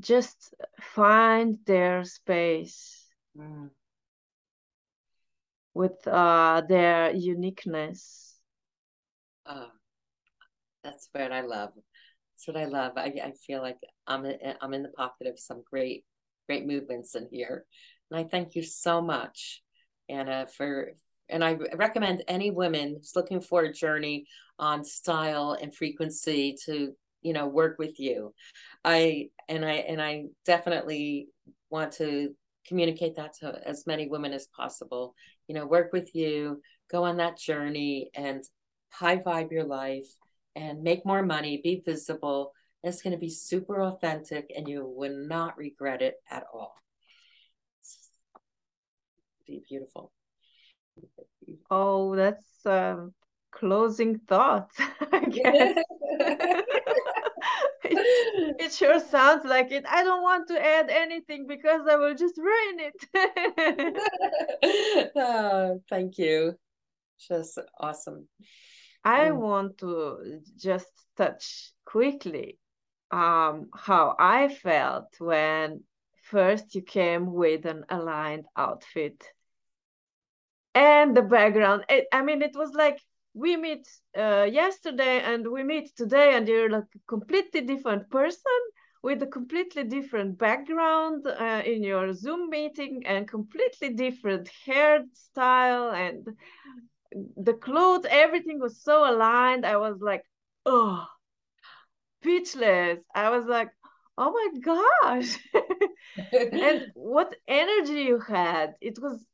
just 0.00 0.54
find 0.80 1.58
their 1.66 2.04
space 2.04 3.06
mm. 3.36 3.70
With 5.78 6.08
uh, 6.08 6.62
their 6.68 7.12
uniqueness. 7.12 8.34
Oh, 9.46 9.68
that's 10.82 11.08
what 11.12 11.30
I 11.30 11.42
love. 11.42 11.70
That's 11.76 12.48
what 12.48 12.56
I 12.56 12.64
love. 12.64 12.94
I, 12.96 13.12
I 13.22 13.32
feel 13.46 13.62
like 13.62 13.76
I'm 14.04 14.26
I'm 14.60 14.74
in 14.74 14.82
the 14.82 14.88
pocket 14.88 15.28
of 15.28 15.38
some 15.38 15.62
great 15.70 16.04
great 16.48 16.66
movements 16.66 17.14
in 17.14 17.28
here, 17.30 17.64
and 18.10 18.18
I 18.18 18.24
thank 18.24 18.56
you 18.56 18.62
so 18.64 19.00
much, 19.00 19.62
Ana, 20.08 20.48
for 20.48 20.94
and 21.28 21.44
I 21.44 21.56
recommend 21.76 22.24
any 22.26 22.50
woman 22.50 22.96
who's 22.96 23.14
looking 23.14 23.40
for 23.40 23.62
a 23.62 23.72
journey 23.72 24.26
on 24.58 24.84
style 24.84 25.56
and 25.62 25.72
frequency 25.72 26.56
to 26.64 26.92
you 27.22 27.32
know 27.32 27.46
work 27.46 27.78
with 27.78 28.00
you. 28.00 28.34
I 28.84 29.28
and 29.48 29.64
I 29.64 29.74
and 29.74 30.02
I 30.02 30.24
definitely 30.44 31.28
want 31.70 31.92
to 31.98 32.34
communicate 32.66 33.14
that 33.14 33.34
to 33.34 33.60
as 33.64 33.86
many 33.86 34.08
women 34.08 34.32
as 34.32 34.48
possible. 34.48 35.14
You 35.48 35.54
know, 35.54 35.66
work 35.66 35.92
with 35.92 36.14
you, 36.14 36.62
go 36.90 37.04
on 37.04 37.16
that 37.16 37.38
journey, 37.38 38.10
and 38.14 38.44
high 38.90 39.16
vibe 39.16 39.50
your 39.50 39.64
life 39.64 40.06
and 40.56 40.82
make 40.82 41.06
more 41.06 41.22
money, 41.22 41.60
be 41.62 41.82
visible. 41.84 42.52
It's 42.82 43.02
going 43.02 43.12
to 43.12 43.18
be 43.18 43.30
super 43.30 43.82
authentic 43.82 44.52
and 44.56 44.68
you 44.68 44.84
will 44.86 45.26
not 45.26 45.56
regret 45.56 46.02
it 46.02 46.14
at 46.30 46.44
all. 46.52 46.74
Be 49.46 49.62
beautiful. 49.68 50.12
Oh, 51.70 52.14
that's 52.14 52.66
um, 52.66 53.14
closing 53.50 54.18
thoughts, 54.18 54.76
I 55.12 55.24
guess. 55.24 55.78
it, 57.90 58.56
it, 58.60 58.72
sure 58.72 59.00
sounds 59.00 59.44
like 59.44 59.72
it. 59.72 59.84
I 59.88 60.04
don't 60.04 60.22
want 60.22 60.48
to 60.48 60.64
add 60.64 60.90
anything 60.90 61.46
because 61.46 61.82
I 61.88 61.96
will 61.96 62.14
just 62.14 62.38
ruin 62.38 62.80
it. 62.80 62.94
oh, 65.16 65.80
thank 65.88 66.18
you. 66.18 66.54
Just 67.28 67.58
awesome. 67.78 68.28
I 69.04 69.28
mm. 69.28 69.36
want 69.36 69.78
to 69.78 70.40
just 70.56 70.90
touch 71.16 71.72
quickly 71.84 72.58
um, 73.10 73.68
how 73.74 74.14
I 74.18 74.48
felt 74.48 75.14
when 75.18 75.82
first 76.24 76.74
you 76.74 76.82
came 76.82 77.32
with 77.32 77.64
an 77.64 77.84
aligned 77.88 78.44
outfit 78.56 79.24
and 80.74 81.16
the 81.16 81.22
background. 81.22 81.84
It, 81.88 82.06
I 82.12 82.22
mean, 82.22 82.42
it 82.42 82.54
was 82.54 82.72
like 82.72 83.00
we 83.38 83.56
meet 83.56 83.86
uh, 84.16 84.48
yesterday 84.50 85.20
and 85.20 85.46
we 85.46 85.62
meet 85.62 85.96
today, 85.96 86.34
and 86.34 86.48
you're 86.48 86.70
like 86.70 86.90
a 86.94 86.98
completely 87.06 87.60
different 87.62 88.10
person 88.10 88.60
with 89.02 89.22
a 89.22 89.26
completely 89.26 89.84
different 89.84 90.38
background 90.38 91.26
uh, 91.26 91.62
in 91.64 91.82
your 91.84 92.12
Zoom 92.12 92.50
meeting 92.50 93.02
and 93.06 93.28
completely 93.28 93.90
different 93.90 94.50
hairstyle 94.66 95.94
and 95.94 96.26
the 97.36 97.54
clothes, 97.54 98.06
everything 98.10 98.58
was 98.60 98.82
so 98.82 99.08
aligned. 99.10 99.64
I 99.64 99.76
was 99.76 99.98
like, 100.00 100.24
oh, 100.66 101.06
speechless. 102.20 102.98
I 103.14 103.30
was 103.30 103.46
like, 103.46 103.70
oh 104.16 104.32
my 104.32 104.48
gosh. 104.60 105.38
and 106.52 106.82
what 106.94 107.34
energy 107.46 108.02
you 108.02 108.18
had. 108.18 108.74
It 108.80 108.98
was 109.00 109.24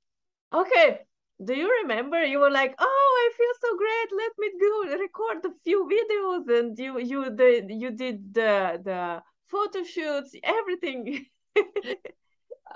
okay. 0.53 1.01
Do 1.43 1.55
you 1.55 1.69
remember 1.83 2.23
you 2.25 2.39
were 2.39 2.51
like, 2.51 2.75
oh, 2.79 3.31
I 3.31 3.37
feel 3.37 3.55
so 3.61 3.77
great. 3.77 4.09
Let 4.17 4.33
me 4.39 4.49
go 4.61 4.99
record 4.99 5.45
a 5.45 5.55
few 5.65 5.89
videos, 5.89 6.59
and 6.59 6.79
you 6.79 6.99
you 7.01 7.31
the 7.35 7.67
you 7.69 7.91
did 7.91 8.33
the 8.35 8.81
the 8.83 9.23
photo 9.47 9.83
shoots, 9.85 10.33
everything. 10.43 11.27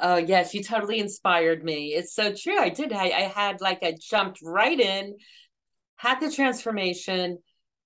Oh 0.01 0.16
yes, 0.16 0.55
you 0.55 0.62
totally 0.62 1.01
inspired 1.01 1.64
me. 1.64 1.88
It's 1.88 2.14
so 2.14 2.33
true. 2.33 2.59
I 2.59 2.68
did. 2.68 2.92
I, 2.92 3.07
I 3.07 3.33
had 3.35 3.61
like 3.61 3.83
I 3.83 3.97
jumped 4.01 4.38
right 4.42 4.79
in, 4.79 5.16
had 5.97 6.21
the 6.21 6.31
transformation. 6.31 7.38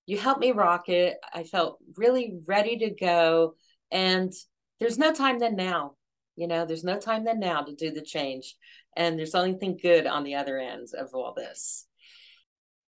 You 0.05 0.17
helped 0.17 0.41
me 0.41 0.51
rock 0.51 0.89
it. 0.89 1.17
I 1.33 1.43
felt 1.43 1.79
really 1.95 2.39
ready 2.45 2.77
to 2.79 2.91
go. 2.91 3.55
And 3.91 4.31
there's 4.79 4.99
no 4.99 5.13
time 5.13 5.39
than 5.39 5.55
now. 5.55 5.95
You 6.35 6.47
know, 6.47 6.65
there's 6.65 6.83
no 6.83 6.99
time 6.99 7.25
than 7.25 7.39
now 7.39 7.61
to 7.61 7.75
do 7.75 7.91
the 7.91 8.01
change. 8.01 8.55
And 8.95 9.17
there's 9.17 9.35
only 9.35 9.53
thing 9.53 9.77
good 9.81 10.07
on 10.07 10.23
the 10.23 10.35
other 10.35 10.57
end 10.57 10.87
of 10.97 11.13
all 11.13 11.33
this. 11.35 11.87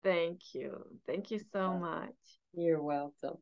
Thank 0.03 0.39
you. 0.53 0.83
Thank 1.07 1.31
you 1.31 1.39
so 1.53 1.73
much. 1.73 2.15
You're 2.53 2.81
welcome. 2.81 3.37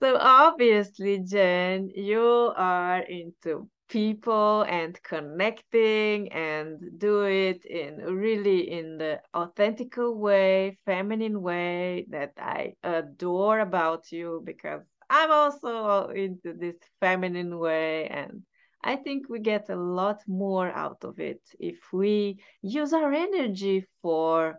So 0.00 0.16
obviously, 0.16 1.18
Jen, 1.18 1.90
you 1.94 2.52
are 2.56 3.00
into 3.00 3.68
people 3.88 4.62
and 4.68 5.02
connecting 5.02 6.30
and 6.32 6.78
do 6.98 7.22
it 7.22 7.64
in 7.64 7.96
really 7.96 8.70
in 8.70 8.98
the 8.98 9.18
authentic 9.32 9.94
way 9.96 10.76
feminine 10.84 11.40
way 11.40 12.04
that 12.10 12.32
i 12.38 12.74
adore 12.84 13.60
about 13.60 14.12
you 14.12 14.42
because 14.44 14.82
i'm 15.08 15.30
also 15.30 16.08
into 16.08 16.52
this 16.52 16.76
feminine 17.00 17.58
way 17.58 18.06
and 18.08 18.42
i 18.82 18.96
think 18.96 19.28
we 19.28 19.38
get 19.38 19.68
a 19.70 19.76
lot 19.76 20.20
more 20.26 20.70
out 20.70 21.04
of 21.04 21.18
it 21.18 21.40
if 21.58 21.92
we 21.92 22.38
use 22.62 22.92
our 22.92 23.12
energy 23.12 23.84
for 24.02 24.58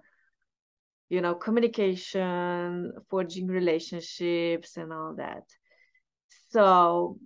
you 1.09 1.21
know 1.21 1.35
communication 1.35 2.91
forging 3.09 3.47
relationships 3.47 4.77
and 4.77 4.93
all 4.93 5.15
that 5.15 5.43
so 6.49 7.17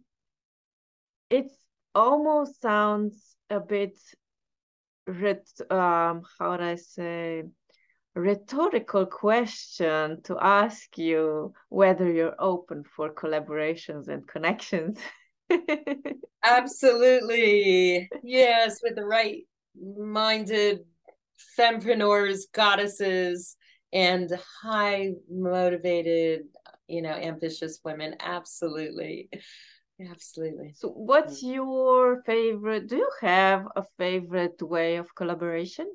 it 1.29 1.51
almost 1.95 2.61
sounds 2.61 3.35
a 3.49 3.59
bit 3.59 3.97
um 5.69 6.21
how 6.39 6.51
would 6.51 6.61
I 6.61 6.75
say 6.75 7.43
rhetorical 8.15 9.05
question 9.05 10.21
to 10.23 10.37
ask 10.39 10.97
you 10.97 11.53
whether 11.69 12.11
you're 12.11 12.35
open 12.39 12.83
for 12.83 13.13
collaborations 13.13 14.07
and 14.07 14.27
connections. 14.27 14.99
Absolutely. 16.43 18.09
Yes, 18.23 18.79
with 18.83 18.95
the 18.95 19.05
right 19.05 19.43
minded 19.75 20.81
fempreneurs, 21.57 22.41
goddesses, 22.51 23.55
and 23.91 24.31
high 24.61 25.11
motivated, 25.29 26.41
you 26.87 27.01
know, 27.01 27.11
ambitious 27.13 27.79
women. 27.83 28.15
Absolutely. 28.19 29.29
Absolutely. 30.09 30.73
So, 30.75 30.89
what's 30.89 31.43
mm. 31.43 31.53
your 31.53 32.23
favorite? 32.23 32.87
Do 32.87 32.97
you 32.97 33.11
have 33.21 33.67
a 33.75 33.83
favorite 33.97 34.61
way 34.61 34.95
of 34.95 35.13
collaboration? 35.15 35.87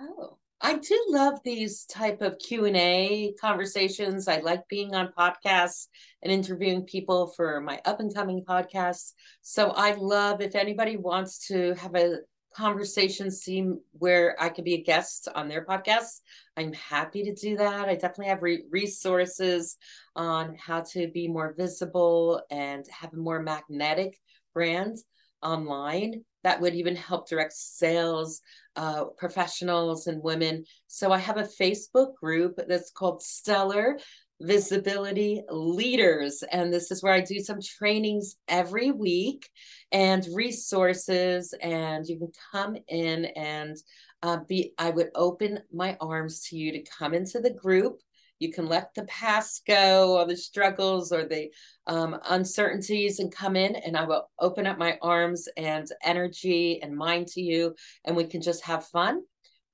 Oh, 0.00 0.38
I 0.64 0.78
do 0.78 1.06
love 1.08 1.40
these 1.44 1.84
type 1.86 2.22
of 2.22 2.38
Q 2.38 2.66
and 2.66 2.76
A 2.76 3.34
conversations. 3.40 4.28
I 4.28 4.38
like 4.38 4.68
being 4.68 4.94
on 4.94 5.12
podcasts 5.18 5.88
and 6.22 6.32
interviewing 6.32 6.84
people 6.84 7.32
for 7.36 7.60
my 7.60 7.80
up 7.84 7.98
and 7.98 8.14
coming 8.14 8.44
podcasts. 8.44 9.14
So 9.40 9.70
I 9.70 9.94
love 9.94 10.40
if 10.40 10.54
anybody 10.54 10.96
wants 10.96 11.48
to 11.48 11.74
have 11.74 11.96
a 11.96 12.18
conversation 12.54 13.28
seem 13.32 13.80
where 13.98 14.36
I 14.38 14.50
could 14.50 14.64
be 14.64 14.74
a 14.74 14.82
guest 14.82 15.26
on 15.34 15.48
their 15.48 15.64
podcast, 15.64 16.20
I'm 16.56 16.72
happy 16.74 17.24
to 17.24 17.34
do 17.34 17.56
that. 17.56 17.88
I 17.88 17.94
definitely 17.94 18.26
have 18.26 18.42
re- 18.42 18.64
resources 18.70 19.76
on 20.14 20.54
how 20.54 20.82
to 20.92 21.08
be 21.08 21.26
more 21.26 21.54
visible 21.58 22.40
and 22.52 22.86
have 22.88 23.12
a 23.12 23.16
more 23.16 23.42
magnetic 23.42 24.16
brand 24.54 24.98
online 25.42 26.22
that 26.44 26.60
would 26.60 26.74
even 26.74 26.96
help 26.96 27.28
direct 27.28 27.52
sales 27.52 28.40
uh, 28.76 29.04
professionals 29.16 30.06
and 30.06 30.22
women. 30.22 30.64
So 30.86 31.12
I 31.12 31.18
have 31.18 31.36
a 31.36 31.48
Facebook 31.60 32.14
group 32.16 32.58
that's 32.68 32.90
called 32.90 33.22
Stellar 33.22 33.98
visibility 34.40 35.42
leaders. 35.50 36.42
And 36.50 36.72
this 36.72 36.90
is 36.90 37.02
where 37.02 37.12
I 37.12 37.20
do 37.20 37.38
some 37.38 37.60
trainings 37.60 38.36
every 38.48 38.90
week 38.90 39.48
and 39.92 40.26
resources. 40.34 41.54
And 41.62 42.06
you 42.06 42.18
can 42.18 42.32
come 42.50 42.76
in 42.88 43.26
and 43.36 43.76
uh, 44.22 44.38
be, 44.48 44.74
I 44.78 44.90
would 44.90 45.10
open 45.14 45.60
my 45.72 45.96
arms 46.00 46.44
to 46.48 46.56
you 46.56 46.72
to 46.72 46.84
come 46.98 47.14
into 47.14 47.40
the 47.40 47.50
group. 47.52 48.00
You 48.42 48.52
can 48.52 48.66
let 48.66 48.92
the 48.94 49.04
past 49.04 49.64
go 49.66 50.18
or 50.18 50.26
the 50.26 50.36
struggles 50.36 51.12
or 51.12 51.24
the 51.24 51.50
um, 51.86 52.18
uncertainties 52.28 53.20
and 53.20 53.30
come 53.32 53.56
in, 53.56 53.76
and 53.76 53.96
I 53.96 54.04
will 54.04 54.28
open 54.40 54.66
up 54.66 54.78
my 54.78 54.98
arms 55.00 55.48
and 55.56 55.86
energy 56.02 56.82
and 56.82 56.96
mind 56.96 57.28
to 57.28 57.40
you, 57.40 57.74
and 58.04 58.16
we 58.16 58.24
can 58.24 58.42
just 58.42 58.64
have 58.64 58.86
fun. 58.86 59.22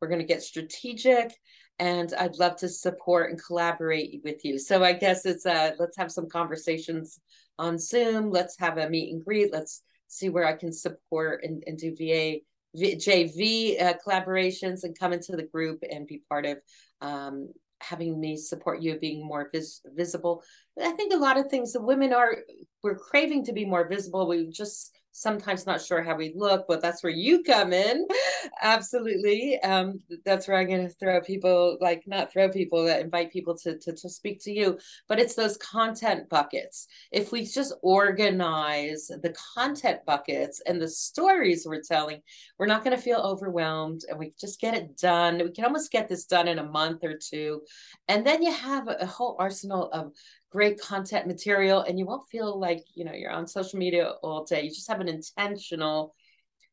We're 0.01 0.09
going 0.09 0.21
to 0.21 0.27
get 0.27 0.43
strategic 0.43 1.33
and 1.81 2.13
I'd 2.19 2.39
love 2.39 2.57
to 2.57 2.69
support 2.69 3.31
and 3.31 3.43
collaborate 3.43 4.21
with 4.25 4.45
you. 4.45 4.59
So 4.59 4.83
I 4.83 4.93
guess 4.93 5.25
it's 5.25 5.47
uh 5.47 5.73
let's 5.79 5.97
have 5.97 6.11
some 6.11 6.29
conversations 6.29 7.21
on 7.59 7.79
Zoom. 7.79 8.31
Let's 8.31 8.59
have 8.59 8.79
a 8.79 8.91
meet 8.91 9.13
and 9.13 9.25
greet. 9.25 9.53
Let's 9.53 9.83
see 10.09 10.29
where 10.29 10.47
I 10.47 10.55
can 10.55 10.73
support 10.73 11.45
and, 11.45 11.63
and 11.67 11.79
do 11.79 11.95
VA 11.97 12.41
JV 12.77 13.81
uh, 13.81 13.95
collaborations 14.07 14.85
and 14.85 14.99
come 14.99 15.13
into 15.13 15.37
the 15.37 15.43
group 15.43 15.83
and 15.91 16.07
be 16.07 16.23
part 16.29 16.47
of 16.47 16.59
um, 17.01 17.49
having 17.81 18.21
me 18.21 18.37
support 18.37 18.83
you 18.83 18.99
being 18.99 19.25
more 19.25 19.49
vis- 19.53 19.81
visible. 19.95 20.43
I 20.81 20.93
think 20.93 21.13
a 21.13 21.17
lot 21.19 21.39
of 21.39 21.51
things 21.51 21.73
the 21.73 21.81
women 21.81 22.13
are 22.13 22.39
we're 22.83 22.99
craving 22.99 23.45
to 23.45 23.53
be 23.53 23.65
more 23.65 23.89
visible. 23.89 24.27
We 24.27 24.49
just 24.49 24.98
sometimes 25.13 25.67
not 25.67 25.83
sure 25.83 26.03
how 26.03 26.15
we 26.15 26.33
look, 26.37 26.67
but 26.69 26.81
that's 26.81 27.03
where 27.03 27.13
you 27.13 27.43
come 27.43 27.73
in. 27.73 28.07
Absolutely. 28.63 29.59
Um, 29.61 30.01
that's 30.25 30.47
where 30.47 30.59
I'm 30.59 30.69
going 30.69 30.87
to 30.87 30.95
throw 30.95 31.21
people, 31.21 31.77
like 31.81 32.05
not 32.07 32.33
throw 32.33 32.49
people, 32.49 32.85
that 32.85 33.01
invite 33.01 33.33
people 33.33 33.57
to, 33.59 33.79
to, 33.79 33.93
to 33.93 34.09
speak 34.09 34.43
to 34.45 34.53
you. 34.53 34.79
But 35.09 35.19
it's 35.19 35.35
those 35.35 35.57
content 35.57 36.29
buckets. 36.29 36.87
If 37.11 37.33
we 37.33 37.45
just 37.45 37.75
organize 37.83 39.09
the 39.09 39.35
content 39.55 40.01
buckets 40.07 40.61
and 40.67 40.81
the 40.81 40.89
stories 40.89 41.67
we're 41.67 41.83
telling, 41.83 42.21
we're 42.59 42.67
not 42.67 42.85
going 42.85 42.97
to 42.97 43.03
feel 43.03 43.19
overwhelmed 43.19 44.03
and 44.09 44.19
we 44.19 44.33
just 44.41 44.61
get 44.61 44.75
it 44.75 44.97
done. 44.97 45.39
We 45.39 45.51
can 45.51 45.65
almost 45.65 45.91
get 45.91 46.09
this 46.09 46.27
done 46.27 46.49
in 46.49 46.59
a 46.59 46.65
month 46.65 47.03
or 47.05 47.19
two. 47.19 47.63
And 48.07 48.27
then 48.27 48.43
you 48.43 48.53
have 48.53 48.89
a 48.89 49.07
whole 49.07 49.37
arsenal 49.39 49.91
of 49.93 50.13
great 50.51 50.81
content 50.81 51.27
material 51.27 51.83
and 51.83 51.99
you 51.99 52.07
won't 52.07 52.29
feel 52.29 52.59
like 52.59 52.85
you 52.95 53.05
know 53.05 53.13
you're 53.13 53.31
on 53.31 53.47
social 53.47 53.79
media 53.79 54.13
all 54.23 54.45
day. 54.45 54.63
You 54.63 54.71
just 54.71 54.89
have 54.89 55.01
an 55.01 55.09
intentional 55.09 56.15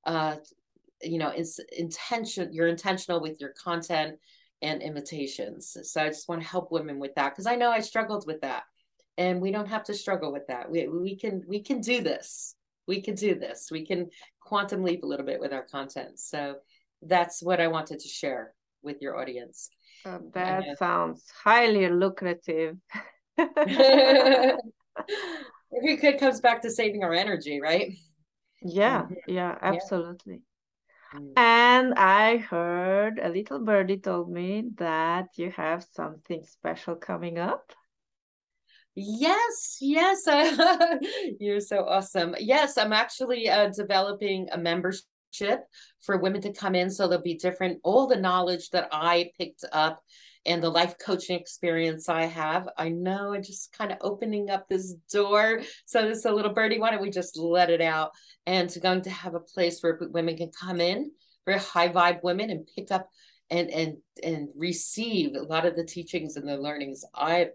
uh 0.06 0.36
you 1.02 1.18
know 1.18 1.30
it's 1.30 1.60
intention 1.78 2.54
you're 2.54 2.68
intentional 2.68 3.20
with 3.20 3.42
your 3.42 3.54
content 3.62 4.18
and 4.62 4.82
invitations 4.82 5.76
so 5.84 6.02
i 6.02 6.08
just 6.08 6.30
want 6.30 6.42
to 6.42 6.48
help 6.48 6.72
women 6.72 7.00
with 7.00 7.14
that 7.16 7.32
because 7.32 7.48
i 7.48 7.56
know 7.56 7.70
i 7.70 7.80
struggled 7.80 8.26
with 8.26 8.40
that 8.42 8.64
and 9.18 9.42
we 9.42 9.52
don't 9.52 9.68
have 9.68 9.84
to 9.86 9.94
struggle 9.94 10.32
with 10.32 10.48
that. 10.48 10.70
We, 10.70 10.88
we 10.88 11.16
can 11.16 11.44
we 11.48 11.62
can 11.62 11.82
do 11.82 12.02
this. 12.02 12.56
We 12.88 13.02
can 13.02 13.16
do 13.16 13.36
this. 13.36 13.70
We 13.72 13.86
can 13.86 14.10
quantum 14.40 14.84
leap 14.84 15.04
a 15.04 15.08
little 15.08 15.26
bit 15.26 15.40
with 15.40 15.54
our 15.54 15.64
content. 15.64 16.20
So 16.20 16.56
that's 17.02 17.44
what 17.44 17.60
i 17.60 17.68
wanted 17.68 18.00
to 18.00 18.08
share 18.08 18.54
with 18.82 19.02
your 19.02 19.20
audience. 19.20 19.70
Uh, 20.06 20.20
that 20.34 20.64
sounds 20.78 21.24
highly 21.44 21.88
lucrative 21.90 22.78
Every 23.38 24.58
kid 25.98 26.20
comes 26.20 26.40
back 26.40 26.62
to 26.62 26.72
saving 26.72 27.04
our 27.04 27.14
energy, 27.14 27.60
right? 27.62 27.94
Yeah, 28.62 29.04
mm-hmm. 29.04 29.14
yeah, 29.28 29.58
absolutely. 29.62 30.42
Yeah. 31.14 31.20
Mm. 31.20 31.34
And 31.38 31.94
I 31.96 32.38
heard 32.38 33.20
a 33.20 33.30
little 33.30 33.60
birdie 33.60 33.98
told 33.98 34.32
me 34.32 34.70
that 34.78 35.28
you 35.38 35.52
have 35.52 35.86
something 35.94 36.44
special 36.44 36.96
coming 36.96 37.38
up. 37.38 37.74
Yes, 38.96 39.78
yes. 39.82 40.24
You're 41.40 41.60
so 41.60 41.86
awesome. 41.86 42.36
Yes, 42.40 42.78
I'm 42.78 42.94
actually 42.94 43.50
uh, 43.50 43.70
developing 43.76 44.48
a 44.52 44.58
membership 44.58 45.04
for 46.02 46.18
women 46.18 46.42
to 46.42 46.54
come 46.54 46.76
in. 46.76 46.90
So 46.90 47.08
there'll 47.08 47.24
be 47.24 47.36
different, 47.36 47.80
all 47.84 48.08
the 48.08 48.16
knowledge 48.16 48.70
that 48.70 48.88
I 48.92 49.32
picked 49.38 49.66
up 49.74 50.02
and 50.46 50.62
the 50.62 50.70
life 50.70 50.96
coaching 51.00 51.40
experience 51.40 52.10
I 52.10 52.26
have. 52.26 52.68
I 52.78 52.90
know 52.90 53.34
I'm 53.34 53.44
just 53.44 53.74
kind 53.74 53.92
of 53.92 53.98
opening 54.02 54.50
up 54.50 54.68
this 54.68 54.94
door. 55.12 55.62
So 55.86 56.08
this 56.08 56.26
a 56.26 56.32
little 56.32 56.54
birdie. 56.54 56.80
Why 56.80 56.92
don't 56.92 57.02
we 57.02 57.10
just 57.10 57.38
let 57.38 57.70
it 57.70 57.82
out? 57.82 58.12
And 58.46 58.70
to 58.72 58.80
going 58.80 59.02
to 59.04 59.10
have 59.10 59.36
a 59.36 59.40
place 59.40 59.82
where 59.82 60.00
women 60.12 60.38
can 60.38 60.52
come 60.52 60.80
in, 60.80 61.12
very 61.46 61.60
high 61.60 61.90
vibe 61.90 62.24
women, 62.24 62.50
and 62.50 62.68
pick 62.76 62.92
up 62.92 63.10
and 63.50 63.70
and 63.70 63.98
and 64.24 64.50
receive 64.56 65.36
a 65.36 65.44
lot 65.44 65.66
of 65.66 65.76
the 65.76 65.86
teachings 65.86 66.36
and 66.36 66.48
the 66.48 66.58
learnings 66.58 67.04
I've 67.14 67.50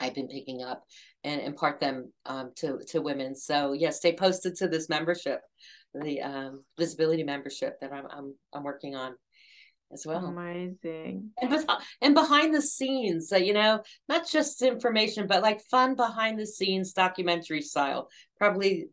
I've 0.00 0.14
been 0.14 0.28
picking 0.28 0.62
up 0.62 0.84
and 1.22 1.40
impart 1.40 1.80
them 1.80 2.12
um, 2.26 2.52
to 2.56 2.80
to 2.88 3.00
women. 3.00 3.34
So 3.34 3.72
yes, 3.72 3.80
yeah, 3.80 3.90
stay 3.90 4.16
posted 4.16 4.56
to 4.56 4.68
this 4.68 4.88
membership, 4.88 5.40
the 5.94 6.20
um, 6.22 6.64
visibility 6.78 7.22
membership 7.22 7.80
that 7.80 7.92
I'm 7.92 8.06
I'm 8.10 8.34
I'm 8.52 8.64
working 8.64 8.94
on 8.94 9.14
as 9.92 10.06
well. 10.06 10.26
Amazing. 10.26 11.30
And, 11.40 11.66
and 12.00 12.14
behind 12.14 12.54
the 12.54 12.62
scenes, 12.62 13.32
uh, 13.32 13.36
you 13.36 13.52
know, 13.52 13.80
not 14.08 14.28
just 14.28 14.62
information, 14.62 15.26
but 15.26 15.42
like 15.42 15.60
fun 15.70 15.94
behind 15.94 16.38
the 16.38 16.46
scenes 16.46 16.92
documentary 16.92 17.62
style. 17.62 18.08
Probably 18.38 18.86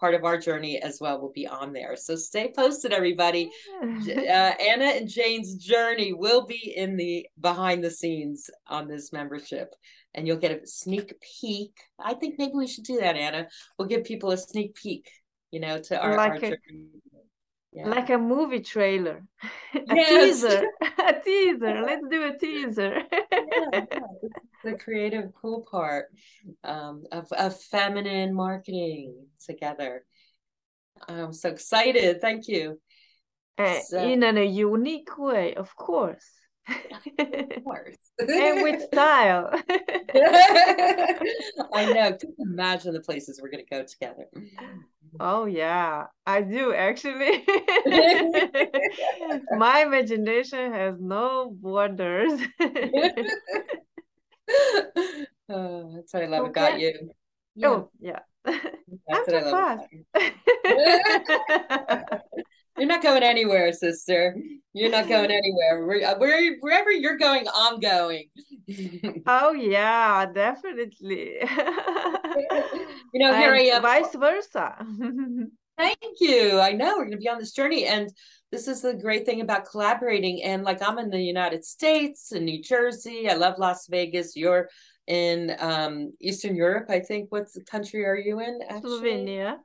part 0.00 0.14
of 0.14 0.24
our 0.24 0.38
journey 0.38 0.80
as 0.80 0.98
well 1.00 1.20
will 1.20 1.32
be 1.32 1.46
on 1.46 1.72
there. 1.72 1.96
So 1.96 2.14
stay 2.14 2.52
posted, 2.54 2.92
everybody. 2.92 3.50
uh, 3.82 4.52
Ana 4.60 4.84
and 4.84 5.08
Jane's 5.08 5.56
journey 5.56 6.12
will 6.12 6.46
be 6.46 6.74
in 6.76 6.96
the 6.96 7.26
behind 7.40 7.82
the 7.82 7.90
scenes 7.90 8.48
on 8.66 8.88
this 8.88 9.12
membership. 9.12 9.74
And 10.14 10.26
you'll 10.26 10.38
get 10.38 10.62
a 10.62 10.66
sneak 10.66 11.14
peek. 11.20 11.72
I 11.98 12.14
think 12.14 12.36
maybe 12.38 12.54
we 12.54 12.66
should 12.66 12.84
do 12.84 13.00
that, 13.00 13.16
Ana. 13.16 13.48
We'll 13.78 13.88
give 13.88 14.04
people 14.04 14.30
a 14.30 14.38
sneak 14.38 14.74
peek, 14.74 15.10
you 15.50 15.60
know, 15.60 15.78
to 15.78 16.00
our, 16.00 16.16
like 16.16 16.30
our 16.30 16.36
a, 16.36 16.40
journey. 16.40 16.86
Yeah. 17.72 17.88
Like 17.88 18.08
a 18.10 18.16
movie 18.16 18.60
trailer, 18.60 19.22
a 19.74 19.94
yes. 19.94 20.40
teaser, 20.40 20.64
a 21.06 21.20
teaser. 21.20 21.82
Let's 21.82 22.08
do 22.10 22.24
a 22.24 22.38
teaser. 22.38 23.02
yeah. 23.12 23.80
The 24.64 24.74
creative, 24.74 25.30
cool 25.40 25.64
part 25.70 26.06
um, 26.64 27.04
of, 27.12 27.30
of 27.30 27.56
feminine 27.60 28.34
marketing 28.34 29.14
together. 29.46 30.04
I'm 31.08 31.32
so 31.32 31.50
excited. 31.50 32.20
Thank 32.20 32.48
you. 32.48 32.80
Uh, 33.56 33.78
so, 33.86 34.02
in 34.02 34.24
a 34.24 34.44
unique 34.44 35.16
way, 35.16 35.54
of 35.54 35.76
course. 35.76 36.26
of 36.68 37.64
course. 37.64 37.96
and 38.18 38.62
with 38.64 38.82
style. 38.82 39.50
I 41.72 41.92
know. 41.92 42.10
Just 42.10 42.26
imagine 42.40 42.94
the 42.94 43.00
places 43.00 43.40
we're 43.40 43.50
going 43.50 43.64
to 43.64 43.70
go 43.70 43.84
together. 43.84 44.26
Oh 45.20 45.46
yeah, 45.46 46.06
I 46.26 46.42
do 46.42 46.72
actually. 46.74 47.44
My 49.56 49.82
imagination 49.82 50.72
has 50.72 50.94
no 51.00 51.50
borders. 51.50 52.40
oh, 55.48 55.92
that's 55.94 56.12
what 56.12 56.22
I 56.22 56.26
love 56.26 56.48
okay. 56.48 56.50
about 56.50 56.80
you. 56.80 57.10
Yeah. 57.54 57.68
Oh 57.68 57.90
yeah. 58.00 58.20
That's 58.44 59.28
I'm 59.28 59.34
what 59.34 59.34
I 59.34 59.50
love 59.50 59.80
You're 62.78 62.88
not 62.88 63.02
going 63.02 63.22
anywhere, 63.22 63.72
sister. 63.72 64.36
You're 64.72 64.90
not 64.90 65.08
going 65.08 65.30
anywhere. 65.30 65.84
Where, 65.84 66.16
where 66.18 66.56
wherever 66.60 66.90
you're 66.90 67.18
going, 67.18 67.46
I'm 67.54 67.80
going. 67.80 68.28
oh 69.26 69.52
yeah, 69.52 70.26
definitely. 70.26 71.38
you 73.12 73.20
know, 73.20 73.34
here 73.34 73.54
and 73.54 73.60
I 73.60 73.70
am. 73.74 73.82
Vice 73.82 74.14
versa. 74.14 74.86
Thank 75.78 75.98
you. 76.20 76.58
I 76.58 76.72
know 76.72 76.96
we're 76.96 77.04
going 77.04 77.12
to 77.12 77.18
be 77.18 77.28
on 77.28 77.38
this 77.38 77.52
journey, 77.52 77.86
and 77.86 78.10
this 78.50 78.66
is 78.66 78.82
the 78.82 78.94
great 78.94 79.24
thing 79.26 79.40
about 79.40 79.68
collaborating. 79.70 80.42
And 80.42 80.64
like 80.64 80.82
I'm 80.82 80.98
in 80.98 81.10
the 81.10 81.20
United 81.20 81.64
States, 81.64 82.32
in 82.32 82.44
New 82.44 82.62
Jersey. 82.62 83.28
I 83.28 83.34
love 83.34 83.54
Las 83.58 83.86
Vegas. 83.88 84.36
You're 84.36 84.68
in 85.06 85.56
um, 85.58 86.12
Eastern 86.20 86.56
Europe. 86.56 86.90
I 86.90 87.00
think. 87.00 87.30
What 87.30 87.48
country 87.68 88.04
are 88.04 88.16
you 88.16 88.40
in? 88.40 88.60
Actually? 88.68 89.00
Slovenia. 89.00 89.56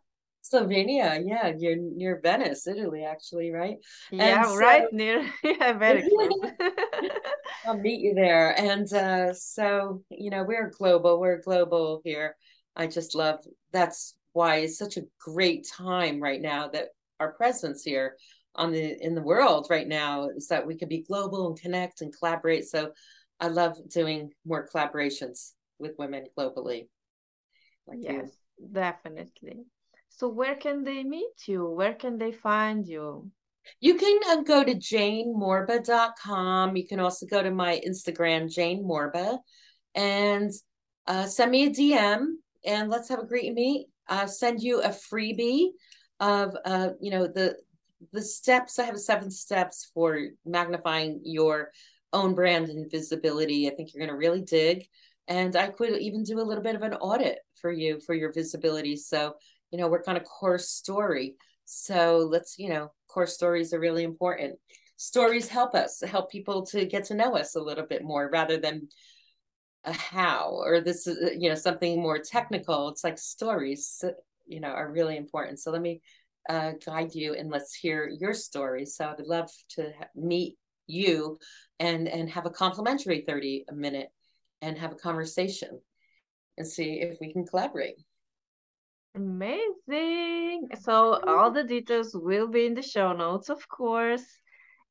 Slovenia, 0.54 1.22
yeah, 1.26 1.54
you're 1.58 1.76
near 1.76 2.20
Venice, 2.22 2.68
Italy, 2.68 3.04
actually, 3.04 3.52
right? 3.52 3.78
Yeah, 4.12 4.44
so, 4.44 4.56
right 4.58 4.92
near. 4.92 5.26
Yeah, 5.44 5.74
very 5.74 6.08
close. 6.08 6.52
I'll 7.66 7.78
meet 7.78 8.02
you 8.02 8.14
there, 8.14 8.58
and 8.60 8.92
uh, 8.94 9.34
so 9.34 10.04
you 10.10 10.30
know 10.30 10.44
we're 10.44 10.70
global. 10.70 11.20
We're 11.20 11.42
global 11.42 12.02
here. 12.04 12.36
I 12.76 12.88
just 12.88 13.16
love. 13.16 13.40
That's 13.72 14.16
why 14.34 14.58
it's 14.58 14.78
such 14.78 14.98
a 14.98 15.04
great 15.20 15.68
time 15.68 16.22
right 16.22 16.42
now 16.42 16.68
that 16.70 16.90
our 17.20 17.34
presence 17.34 17.84
here 17.84 18.18
on 18.56 18.72
the 18.72 18.98
in 19.04 19.16
the 19.16 19.22
world 19.22 19.68
right 19.70 19.88
now 19.88 20.30
is 20.30 20.48
that 20.48 20.66
we 20.68 20.76
can 20.76 20.90
be 20.90 21.04
global 21.04 21.48
and 21.48 21.60
connect 21.60 22.02
and 22.02 22.16
collaborate. 22.16 22.66
So 22.66 22.92
I 23.40 23.48
love 23.48 23.78
doing 23.90 24.32
more 24.46 24.68
collaborations 24.68 25.52
with 25.80 25.98
women 25.98 26.26
globally. 26.38 26.88
Like 27.88 28.00
yes, 28.02 28.32
you. 28.58 28.70
definitely. 28.72 29.66
So 30.16 30.28
where 30.28 30.56
can 30.56 30.84
they 30.84 31.04
meet 31.04 31.48
you? 31.48 31.68
Where 31.68 31.96
can 31.96 32.20
they 32.20 32.32
find 32.32 32.88
you? 32.88 33.32
You 33.80 33.96
can 33.96 34.20
uh, 34.30 34.44
go 34.44 34.64
to 34.64 34.76
janemorba.com. 34.76 36.76
You 36.76 36.88
can 36.88 37.00
also 37.00 37.26
go 37.26 37.42
to 37.42 37.50
my 37.50 37.82
Instagram, 37.88 38.54
Jane 38.54 38.84
Morba, 38.84 39.40
and 39.96 40.52
uh, 41.08 41.26
send 41.26 41.50
me 41.50 41.66
a 41.66 41.70
DM 41.72 42.26
and 42.64 42.90
let's 42.90 43.10
have 43.10 43.20
a 43.20 43.26
great 43.26 43.54
meet. 43.54 43.88
I'll 44.08 44.28
send 44.28 44.62
you 44.62 44.82
a 44.82 44.90
freebie 44.90 45.70
of 46.20 46.56
uh, 46.64 46.90
you 47.02 47.10
know, 47.10 47.26
the 47.26 47.58
the 48.12 48.22
steps. 48.22 48.78
I 48.78 48.84
have 48.84 49.00
seven 49.00 49.32
steps 49.32 49.90
for 49.94 50.20
magnifying 50.46 51.22
your 51.24 51.72
own 52.12 52.36
brand 52.36 52.70
and 52.70 52.92
visibility. 52.92 53.68
I 53.68 53.74
think 53.74 53.94
you're 53.94 54.06
gonna 54.06 54.18
really 54.18 54.42
dig. 54.42 54.86
And 55.28 55.56
I 55.56 55.70
could 55.70 55.98
even 56.00 56.24
do 56.24 56.40
a 56.40 56.44
little 56.44 56.64
bit 56.64 56.76
of 56.76 56.84
an 56.84 56.94
audit 56.94 57.40
for 57.56 57.72
you 57.72 58.00
for 58.06 58.14
your 58.14 58.32
visibility. 58.32 58.98
So 58.98 59.36
you 59.74 59.80
know, 59.80 59.88
work 59.88 60.08
on 60.08 60.18
a 60.18 60.22
core 60.22 60.60
story. 60.60 61.36
So 61.66 62.28
let's, 62.32 62.60
you 62.60 62.70
know, 62.70 62.92
core 63.08 63.26
stories 63.26 63.74
are 63.74 63.80
really 63.80 64.04
important. 64.04 64.60
Stories 64.98 65.50
help 65.50 65.74
us, 65.74 66.00
help 66.02 66.30
people 66.32 66.64
to 66.68 66.86
get 66.86 67.06
to 67.06 67.16
know 67.16 67.36
us 67.36 67.56
a 67.56 67.62
little 67.62 67.86
bit 67.86 68.04
more 68.04 68.30
rather 68.32 68.58
than 68.58 68.88
a 69.84 69.92
how 69.92 70.62
or 70.64 70.80
this 70.80 71.08
is, 71.08 71.42
you 71.42 71.50
know, 71.50 71.56
something 71.56 72.00
more 72.00 72.20
technical. 72.20 72.90
It's 72.90 73.04
like 73.04 73.18
stories, 73.18 74.04
you 74.46 74.60
know, 74.60 74.70
are 74.70 74.92
really 74.92 75.18
important. 75.18 75.60
So 75.60 75.72
let 75.72 75.82
me 75.82 76.02
uh, 76.48 76.74
guide 76.86 77.16
you 77.16 77.34
and 77.34 77.50
let's 77.50 77.74
hear 77.74 78.08
your 78.08 78.36
story. 78.36 78.86
So 78.86 79.06
I 79.06 79.16
would 79.16 79.26
love 79.26 79.50
to 79.72 79.92
meet 80.16 80.58
you 80.86 81.40
and 81.80 82.08
and 82.08 82.30
have 82.30 82.46
a 82.46 82.52
complimentary 82.52 83.24
30 83.26 83.66
a 83.70 83.74
minute 83.74 84.10
and 84.62 84.78
have 84.78 84.92
a 84.92 84.96
conversation 84.96 85.80
and 86.60 86.68
see 86.68 87.00
if 87.02 87.18
we 87.20 87.34
can 87.34 87.48
collaborate. 87.48 87.96
Amazing. 89.16 90.70
So 90.80 91.20
all 91.28 91.52
the 91.52 91.64
details 91.64 92.16
will 92.16 92.48
be 92.48 92.66
in 92.66 92.74
the 92.74 92.82
show 92.82 93.14
notes, 93.14 93.50
of 93.50 93.68
course. 93.68 94.42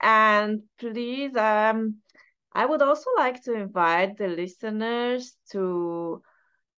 And 0.00 0.62
please, 0.78 1.36
um, 1.36 2.00
I 2.52 2.66
would 2.66 2.82
also 2.82 3.10
like 3.16 3.42
to 3.44 3.54
invite 3.54 4.16
the 4.18 4.28
listeners 4.28 5.36
to 5.52 6.22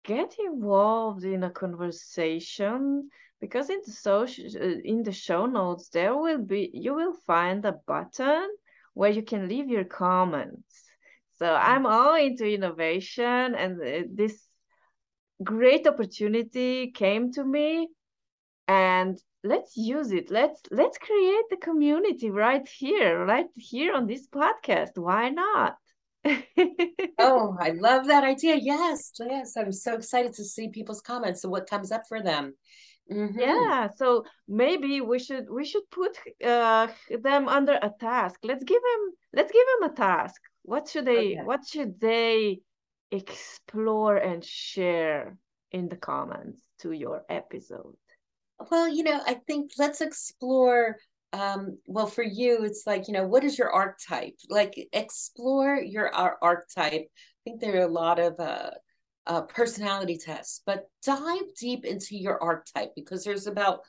get 0.04 0.36
involved 0.40 1.24
in 1.24 1.44
a 1.44 1.50
conversation 1.52 3.10
because 3.40 3.70
in 3.70 3.82
the 3.86 3.92
social 3.92 4.46
uh, 4.62 4.80
in 4.84 5.04
the 5.04 5.12
show 5.12 5.46
notes 5.46 5.90
there 5.90 6.16
will 6.16 6.40
be 6.40 6.70
you 6.74 6.94
will 6.94 7.14
find 7.14 7.66
a 7.66 7.74
button 7.88 8.50
where 8.94 9.12
you 9.12 9.22
can 9.24 9.48
leave 9.48 9.70
your 9.70 9.84
comments 9.86 10.86
so 11.34 11.54
i'm 11.56 11.86
all 11.86 12.16
into 12.16 12.46
innovation 12.46 13.56
and 13.56 13.82
uh, 13.82 14.04
this 14.14 14.48
great 15.42 15.88
opportunity 15.88 16.92
came 16.92 17.32
to 17.34 17.44
me 17.44 17.88
and 18.68 19.20
let's 19.44 19.76
use 19.76 20.12
it. 20.12 20.32
Let's 20.32 20.62
let's 20.72 20.98
create 20.98 21.46
the 21.50 21.58
community 21.58 22.30
right 22.30 22.68
here 22.68 23.26
right 23.26 23.48
here 23.56 23.94
on 23.94 24.08
this 24.08 24.28
podcast. 24.28 24.92
Why 24.96 25.30
not? 25.30 25.76
Oh 27.20 27.56
i 27.60 27.72
love 27.72 28.08
that 28.08 28.24
idea. 28.24 28.56
Yes 28.56 29.12
yes. 29.20 29.56
I'm 29.58 29.72
so 29.72 29.96
excited 29.96 30.34
to 30.34 30.44
see 30.44 30.70
people's 30.70 31.02
comments 31.02 31.44
and 31.44 31.52
what 31.52 31.70
comes 31.70 31.92
up 31.92 32.04
for 32.08 32.22
them. 32.22 32.54
Mm-hmm. 33.12 33.38
yeah 33.38 33.90
so 33.98 34.24
maybe 34.48 35.02
we 35.02 35.20
should 35.20 35.50
we 35.50 35.66
should 35.66 35.84
put 35.92 36.18
uh, 36.44 36.88
them 37.22 37.50
under 37.50 37.74
a 37.74 37.92
task. 38.00 38.40
Let's 38.44 38.64
give 38.64 38.82
them 38.82 39.12
let's 39.34 39.52
give 39.52 39.66
them 39.74 39.92
a 39.92 39.96
task. 39.96 40.42
What 40.64 40.88
should 40.88 41.06
they 41.06 41.34
okay. 41.36 41.44
what 41.44 41.68
should 41.68 42.00
they 42.00 42.62
explore 43.12 44.18
and 44.18 44.44
share 44.44 45.38
in 45.72 45.90
the 45.90 45.96
comments 45.96 46.62
to 46.80 46.92
your 46.92 47.24
episode? 47.30 47.96
Well, 48.72 48.88
you 48.88 49.04
know, 49.04 49.22
I 49.26 49.36
think 49.48 49.72
let's 49.78 50.02
explore. 50.02 50.98
Um, 51.34 51.80
well, 51.88 52.06
for 52.06 52.24
you, 52.24 52.64
it's 52.64 52.84
like, 52.86 53.08
you 53.08 53.14
know, 53.14 53.26
what 53.26 53.44
is 53.44 53.58
your 53.58 53.72
archetype? 53.72 54.36
Like, 54.50 54.76
explore 54.94 55.78
your 55.78 56.14
archetype. 56.14 57.08
I 57.08 57.40
think 57.44 57.60
there 57.60 57.78
are 57.78 57.88
a 57.88 57.92
lot 57.92 58.20
of 58.20 58.40
uh, 58.40 58.70
uh, 59.26 59.42
personality 59.42 60.18
tests, 60.18 60.62
but 60.66 60.84
dive 61.04 61.56
deep 61.60 61.86
into 61.86 62.16
your 62.16 62.42
archetype 62.42 62.92
because 62.96 63.24
there's 63.24 63.48
about, 63.48 63.80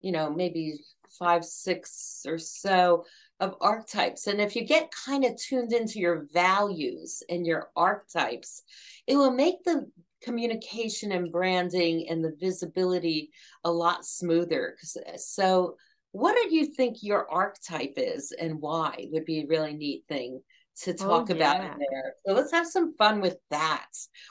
you 0.00 0.10
know, 0.12 0.30
maybe 0.30 0.80
five, 1.18 1.44
six 1.44 2.22
or 2.26 2.38
so 2.38 3.04
of 3.40 3.54
archetypes. 3.60 4.26
And 4.26 4.40
if 4.40 4.56
you 4.56 4.64
get 4.64 4.90
kind 4.90 5.24
of 5.24 5.36
tuned 5.36 5.72
into 5.72 5.98
your 5.98 6.26
values 6.32 7.22
and 7.28 7.46
your 7.46 7.70
archetypes, 7.76 8.62
it 9.06 9.16
will 9.16 9.30
make 9.30 9.62
the 9.64 9.90
communication 10.22 11.12
and 11.12 11.30
branding 11.30 12.06
and 12.08 12.24
the 12.24 12.36
visibility 12.40 13.30
a 13.64 13.70
lot 13.70 14.04
smoother. 14.04 14.76
Uh, 14.96 15.16
so 15.16 15.76
what 16.12 16.34
do 16.34 16.54
you 16.54 16.66
think 16.66 16.96
your 17.02 17.30
archetype 17.30 17.94
is 17.96 18.32
and 18.32 18.60
why 18.60 19.06
would 19.12 19.24
be 19.24 19.40
a 19.40 19.46
really 19.46 19.74
neat 19.74 20.04
thing 20.08 20.40
to 20.82 20.92
Oh, 21.00 21.06
talk 21.08 21.30
about 21.30 21.60
in 21.60 21.78
there. 21.78 22.14
So 22.26 22.34
let's 22.34 22.52
have 22.52 22.66
some 22.66 22.94
fun 22.96 23.20
with 23.20 23.36
that. 23.50 23.86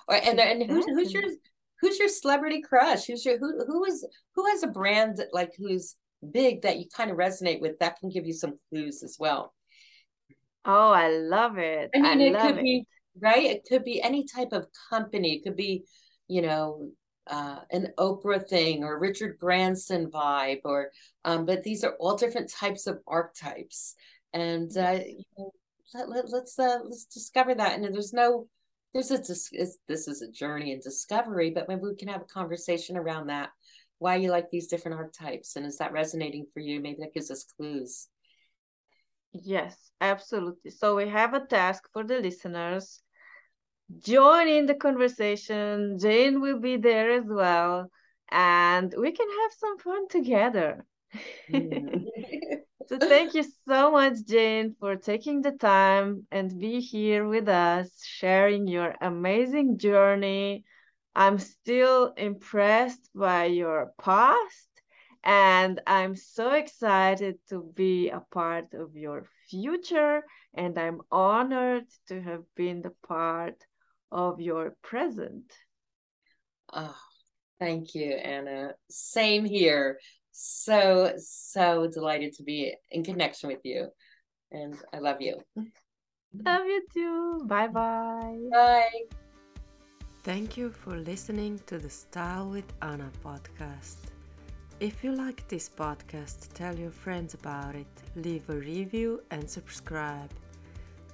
Or 0.08 0.16
and 0.16 0.40
and 0.40 0.70
who's 0.70 0.86
who's 0.86 1.14
your 1.14 1.24
who's 1.82 2.00
your 2.00 2.08
celebrity 2.08 2.62
crush? 2.62 3.06
Who's 3.06 3.26
your 3.26 3.38
who 3.38 3.66
who 3.66 3.86
is 3.86 4.06
who 4.36 4.46
has 4.48 4.64
a 4.64 4.68
brand 4.68 5.22
like 5.34 5.52
who's 5.58 5.96
big 6.32 6.62
that 6.64 6.78
you 6.80 6.86
kind 6.96 7.12
of 7.12 7.18
resonate 7.18 7.62
with 7.62 7.80
that 7.80 8.00
can 8.00 8.10
give 8.10 8.26
you 8.26 8.34
some 8.34 8.58
clues 8.70 9.04
as 9.04 9.18
well. 9.20 9.54
Oh, 10.66 10.92
I 10.92 11.10
love 11.10 11.58
it. 11.58 11.92
I 11.96 12.16
mean, 12.16 12.22
it 12.22 12.34
love 12.34 12.56
could 12.56 12.64
be 12.64 12.86
right. 13.22 13.46
It 13.46 13.66
could 13.68 13.84
be 13.84 14.02
any 14.02 14.26
type 14.26 14.52
of 14.52 14.68
company. 14.90 15.36
It 15.36 15.44
could 15.44 15.56
be, 15.56 15.86
you 16.28 16.42
know, 16.42 16.90
uh, 17.28 17.60
an 17.72 17.94
Oprah 17.98 18.46
thing 18.48 18.84
or 18.84 19.00
Richard 19.00 19.40
Branson 19.40 20.10
vibe, 20.12 20.62
or 20.66 20.92
um, 21.26 21.46
but 21.46 21.64
these 21.64 21.84
are 21.84 21.96
all 22.00 22.18
different 22.18 22.52
types 22.52 22.88
of 22.88 23.00
archetypes, 23.08 23.96
and 24.34 24.76
uh, 24.78 25.00
you 25.06 25.24
know, 25.38 25.52
let, 25.94 26.10
let, 26.10 26.30
let's 26.30 26.60
uh, 26.60 26.80
let's 26.84 27.06
discover 27.06 27.56
that. 27.56 27.74
And 27.74 27.84
there's 27.94 28.14
no, 28.14 28.48
there's 28.94 29.12
a 29.12 29.18
dis- 29.18 29.78
this 29.88 30.08
is 30.08 30.22
a 30.22 30.32
journey 30.32 30.74
and 30.74 30.82
discovery, 30.82 31.52
but 31.52 31.68
maybe 31.68 31.82
we 31.84 31.96
can 31.96 32.10
have 32.10 32.22
a 32.22 32.26
conversation 32.26 32.98
around 32.98 33.28
that. 33.28 33.50
Why 34.00 34.16
you 34.16 34.32
like 34.32 34.50
these 34.50 34.68
different 34.68 34.98
archetypes, 34.98 35.56
and 35.56 35.66
is 35.66 35.78
that 35.78 35.92
resonating 35.92 36.46
for 36.54 36.60
you? 36.60 36.80
Maybe 36.80 36.98
that 37.02 37.14
gives 37.14 37.32
us 37.32 37.46
clues. 37.58 38.08
Yes, 39.34 39.92
absolutely. 40.00 40.72
So 40.72 40.96
we 40.96 41.08
have 41.10 41.34
a 41.34 41.46
task 41.46 41.84
for 41.94 42.04
the 42.04 42.20
listeners. 42.20 43.02
Join 44.00 44.48
in 44.48 44.66
the 44.66 44.76
conversation. 44.76 45.98
Jane 46.00 46.42
will 46.42 46.60
be 46.60 46.78
there 46.78 47.12
as 47.12 47.26
well, 47.26 47.90
and 48.30 48.94
we 48.98 49.12
can 49.12 49.28
have 49.30 49.52
some 49.58 49.78
fun 49.80 50.08
together. 50.08 50.86
Mm. 51.52 52.06
So 52.88 52.98
thank 52.98 53.34
you 53.34 53.44
so 53.68 53.92
much, 53.92 54.24
Jane, 54.26 54.74
for 54.80 54.96
taking 54.96 55.42
the 55.42 55.52
time 55.52 56.26
and 56.32 56.58
be 56.58 56.80
here 56.80 57.28
with 57.28 57.50
us, 57.50 58.02
sharing 58.02 58.66
your 58.66 58.96
amazing 59.02 59.78
journey. 59.78 60.64
I'm 61.18 61.40
still 61.40 62.14
impressed 62.16 63.10
by 63.16 63.46
your 63.46 63.92
past, 64.00 64.70
and 65.24 65.82
I'm 65.88 66.16
so 66.16 66.52
excited 66.52 67.40
to 67.50 67.74
be 67.74 68.10
a 68.12 68.22
part 68.32 68.76
of 68.76 68.96
your 68.96 69.26
future. 69.50 70.22
And 70.54 70.78
I'm 70.78 71.02
honored 71.12 71.86
to 72.10 72.22
have 72.22 72.44
been 72.56 72.84
the 72.84 72.94
part 73.08 73.66
of 74.12 74.40
your 74.40 74.76
present. 74.84 75.52
Oh, 76.72 76.96
thank 77.60 77.96
you, 77.96 78.12
Ana. 78.12 78.76
Same 78.92 79.44
here. 79.44 80.00
So, 80.32 81.14
so 81.18 81.88
delighted 81.92 82.34
to 82.34 82.44
be 82.44 82.76
in 82.92 83.04
connection 83.04 83.50
with 83.50 83.62
you. 83.64 83.88
And 84.52 84.76
I 84.94 85.00
love 85.00 85.20
you. 85.20 85.42
Love 86.46 86.66
you 86.68 86.86
too. 86.94 87.44
Bye 87.48 87.70
bye 87.70 88.38
bye. 88.52 89.27
Thank 90.28 90.58
you 90.58 90.72
for 90.72 90.98
listening 90.98 91.62
to 91.68 91.78
the 91.78 91.90
Style 91.90 92.50
with 92.50 92.74
Ana 92.82 93.10
podcast. 93.24 93.96
If 94.82 95.02
you 95.02 95.14
like 95.14 95.48
this 95.48 95.70
podcast, 95.70 96.52
tell 96.54 96.78
your 96.78 96.92
friends 96.92 97.34
about 97.34 97.76
it, 97.76 97.88
leave 98.18 98.50
a 98.50 98.58
review, 98.58 99.24
and 99.32 99.50
subscribe. 99.50 100.30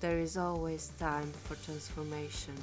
there 0.00 0.18
is 0.18 0.36
always 0.36 0.92
time 0.98 1.32
for 1.44 1.54
transformation, 1.64 2.58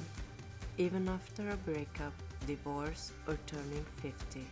even 0.78 1.08
after 1.08 1.50
a 1.50 1.56
breakup, 1.56 2.14
divorce, 2.46 3.10
or 3.26 3.36
turning 3.48 3.84
50. 4.02 4.46